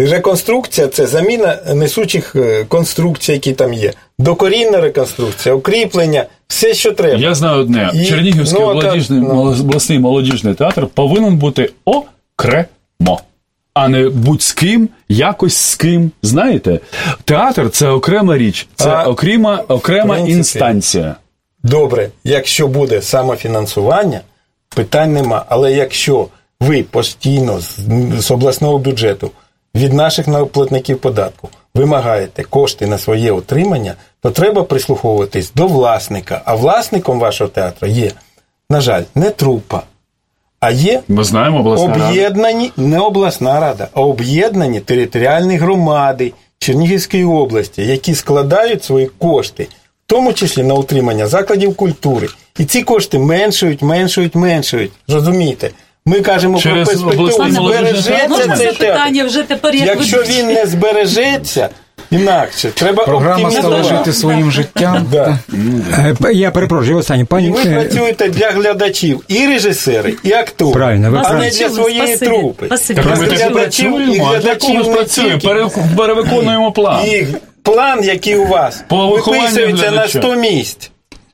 [0.10, 3.93] Реконструкція це заміна несучих е, конструкцій, які там є.
[4.20, 7.20] Докорінна реконструкція, укріплення, все, що треба.
[7.20, 9.41] Я знаю одне: І- Чернігівський ну, молодіжний, ну.
[9.60, 13.22] обласний молодіжний театр повинен бути окремо,
[13.74, 16.12] а не будь з ким, якось з ким.
[16.24, 16.80] Знаєте,
[17.26, 21.16] театр це окрема річ, це А, окрема, окрема принципі, інстанція.
[21.64, 24.22] Добре, якщо буде самофінансування,
[24.76, 25.45] питань нема.
[25.49, 26.28] Але якщо
[26.60, 27.80] ви постійно з,
[28.20, 29.32] з обласного бюджету
[29.76, 36.41] від наших платників податку вимагаєте кошти на своє отримання, то треба прислуховуватись до власника.
[36.45, 38.11] А власником вашого театру є,
[38.69, 39.84] на жаль, не трупа.
[40.59, 48.15] А є Ми знаємо об'єднані не обласна рада, а об'єднані територіальні громади Чернігівської області, які
[48.15, 49.67] складають свої кошти, в
[50.05, 52.28] тому числі на утримання закладів культури.
[52.59, 54.91] І ці кошти меншують, меншують, меншують.
[55.07, 55.69] Розумієте?
[56.12, 60.66] Ми кажемо Через про перспективу збережеться Можна цей питання вже тепер як Якщо він не
[60.66, 61.70] збережеться,
[62.12, 65.07] інакше треба Програма стала жити своїм життям.
[65.12, 65.38] Да.
[66.24, 71.12] Е, Я перепрошую, останнє І ви е, працюєте для глядачів і режисери, і актори, Правильно,
[71.12, 71.43] ви а правильно.
[71.43, 72.66] не для своєї Спасибі, трупи.
[72.66, 73.01] спасибі.
[73.01, 77.05] Для Ми і працюємо, а для глядачів когось не працюємо, перевиконуємо план.
[77.05, 77.28] І
[77.64, 80.20] план, який у вас, виписується на глядача.
[80.20, 80.91] 100 місць.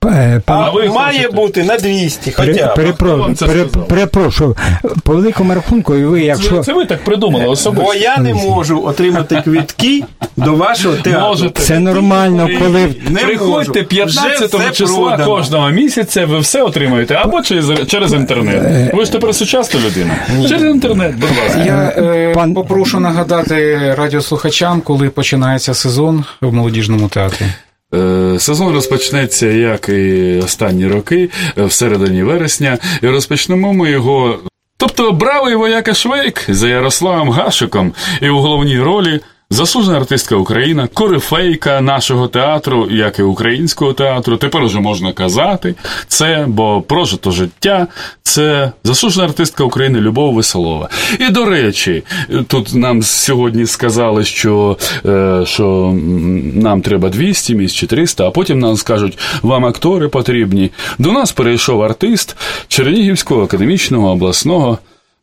[0.08, 2.78] Е, А, ви має бути на 200 хоча б.
[2.80, 3.86] перепро-?
[3.88, 4.56] Перепрошую,
[5.04, 7.86] по великому рахунку, і ви, якщо це ви так придумали особисто.
[7.86, 10.04] Бо я не можу отримати квітки
[10.38, 11.22] до вашого театру.
[11.28, 11.62] Можете.
[11.62, 13.90] це нормально, коли Не Приходьте можу.
[13.90, 18.94] 15 Вже числа кожного місяця, ви все отримаєте або через, через інтернет.
[18.94, 20.16] Ви ж тепер сучасна людина.
[20.50, 21.64] Через інтернет, будь ласка.
[21.66, 27.46] Я е, Пан- попрошу нагадати радіослухачам, коли починається сезон в молодіжному театрі.
[27.96, 34.40] Е, Сезон розпочнеться, як і останні роки, е, в середині вересня, і розпочнемо ми його.
[34.78, 39.20] Тобто, бравий вояка Швейк за Ярославом Гашиком, і у головній ролі
[39.50, 44.38] заслужена артистка Україна, корифейка нашого театру, як і українського театру.
[44.38, 45.76] Тепер уже можна казати
[46.08, 47.88] це, бо прожито життя
[48.24, 50.90] це заслужена артистка України Любов Веселова.
[51.20, 52.04] І до речі,
[52.48, 55.96] тут нам сьогодні сказали, що, е, що
[56.54, 60.72] нам треба 200 місць чи 300, а потім нам скажуть, вам актори потрібні.
[60.98, 62.38] До нас перейшов артист
[62.68, 64.78] Чернігівського академічного обласного.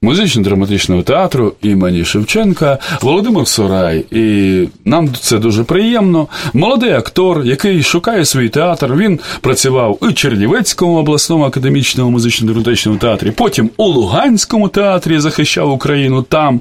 [0.05, 4.05] Музично-драматичного театру імені Шевченка Володимир Сорай.
[4.11, 6.29] І нам це дуже приємно.
[6.53, 8.95] Молодий актор, який шукає свій театр.
[8.95, 16.61] Він працював у Чернівецькому обласному академічному музично-драматичному театрі, потім у Луганському театрі захищав Україну там.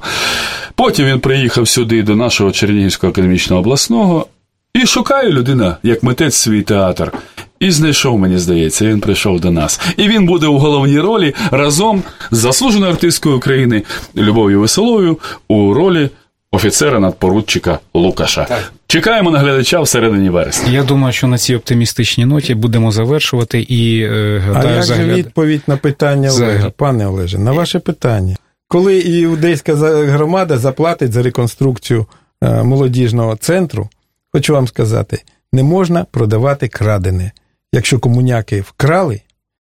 [0.74, 4.26] Потім він приїхав сюди до нашого Чернігівського академічного обласного.
[4.74, 7.12] І шукає людина, як митець свій театр.
[7.60, 9.80] І знайшов, мені здається, він прийшов до нас.
[9.96, 13.82] І він буде у головній ролі разом з заслуженою артисткою України
[14.16, 16.10] Любов'ю Веселою у ролі
[16.52, 18.46] офіцера надпоручика Лукаша.
[18.86, 20.72] Чекаємо на глядача в середині вересня.
[20.72, 24.94] Я думаю, що на цій оптимістичній ноті будемо завершувати і е, А гадаю, як же
[24.94, 25.16] загляд...
[25.16, 28.36] відповідь на питання Загля- Олега, пане Олеже, на ваше питання?
[28.68, 32.06] Коли іудейська громада заплатить за реконструкцію
[32.42, 33.88] е, молодіжного центру,
[34.32, 37.32] хочу вам сказати, не можна продавати крадене.
[37.74, 39.20] Якщо комуняки вкрали,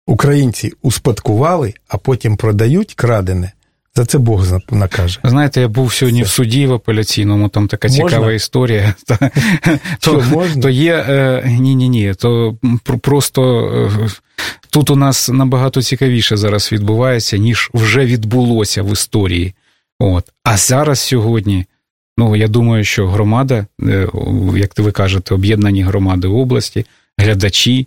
[0.06, 3.52] українці успадкували, а потім продають крадене,
[3.96, 5.20] за це Бог накаже.
[5.24, 8.08] Знаєте, я був сьогодні в суді в апеляційному, там така Можна?
[8.08, 8.94] цікава історія.
[10.00, 10.62] То, можна?
[10.62, 12.14] то є ні, ні, ні.
[12.14, 12.56] То
[13.00, 13.68] просто
[14.04, 14.08] е,
[14.70, 19.54] тут у нас набагато цікавіше зараз відбувається, ніж вже відбулося в історії.
[19.98, 20.24] От.
[20.44, 21.64] А зараз сьогодні,
[22.18, 24.08] ну я думаю, що громада, е,
[24.56, 26.86] як ви кажете, об'єднані громади області,
[27.18, 27.86] глядачі.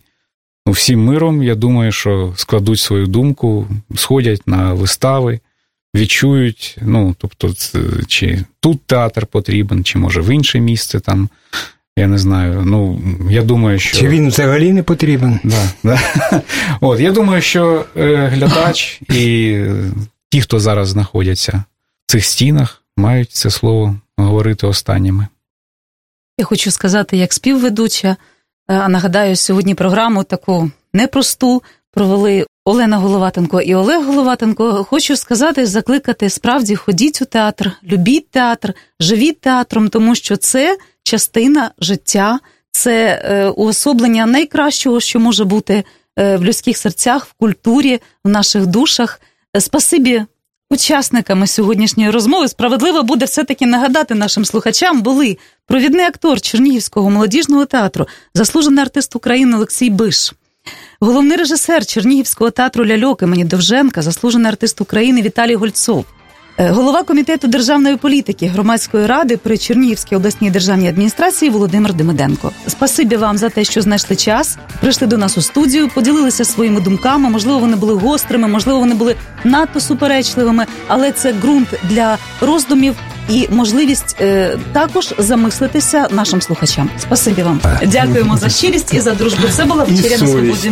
[0.66, 5.39] Ну, всім миром, я думаю, що складуть свою думку, сходять на вистави,
[5.95, 7.53] відчують, ну, тобто,
[8.07, 11.30] чи тут театр потрібен, чи може в інше місце там.
[11.97, 12.62] Я не знаю.
[12.66, 13.97] Ну, я думаю, що.
[13.97, 15.39] чи він взагалі не потрібен?
[15.43, 15.99] Да, да.
[16.82, 19.91] От, я думаю, що е, глядач і е,
[20.30, 21.64] ті, хто зараз знаходяться
[22.07, 25.28] в цих стінах, мають це слово говорити останніми.
[26.38, 28.18] Я хочу сказати, як співведуча,
[28.70, 34.86] а нагадаю, сьогодні програму таку непросту провели Олена Головатенко і Олег Головатенко.
[34.89, 41.72] Хочу сказати, закликати справді ходіть у театр, любіть театр, живіть театром, тому що це частина
[41.80, 42.39] життя,
[42.72, 45.84] це е, уособлення найкращого, що може бути
[46.20, 49.22] е, в людських серцях, в культурі, в наших душах.
[49.55, 50.26] Е, Спасибі
[50.72, 52.47] учасниками сьогоднішньої розмови.
[52.47, 59.55] Справедливо буде все-таки нагадати нашим слухачам були провідний актор Чернігівського молодіжного театру, заслужений артист України
[59.55, 60.34] Олексій Биш.
[60.99, 66.05] Головний режисер Чернігівського театру Ляльок імені Довженка, заслужений артист України Віталій Гольцов,
[66.60, 72.51] голова комітету державної політики громадської ради при Чернігівській обласній державній адміністрації Володимир Демиденко.
[72.68, 77.30] Спасибі вам за те, що знайшли час, прийшли до нас у студію, поділилися своїми думками.
[77.30, 82.95] Можливо, вони були гострими, можливо, вони були надто суперечливими, але це ґрунт для роздумів
[83.30, 86.89] і можливість е, також замислитися нашим слухачам.
[86.99, 87.62] Спасибі вам.
[87.88, 89.47] Дякуємо за щирість і за дружбу.
[89.51, 90.72] Це була вечеря на свободі.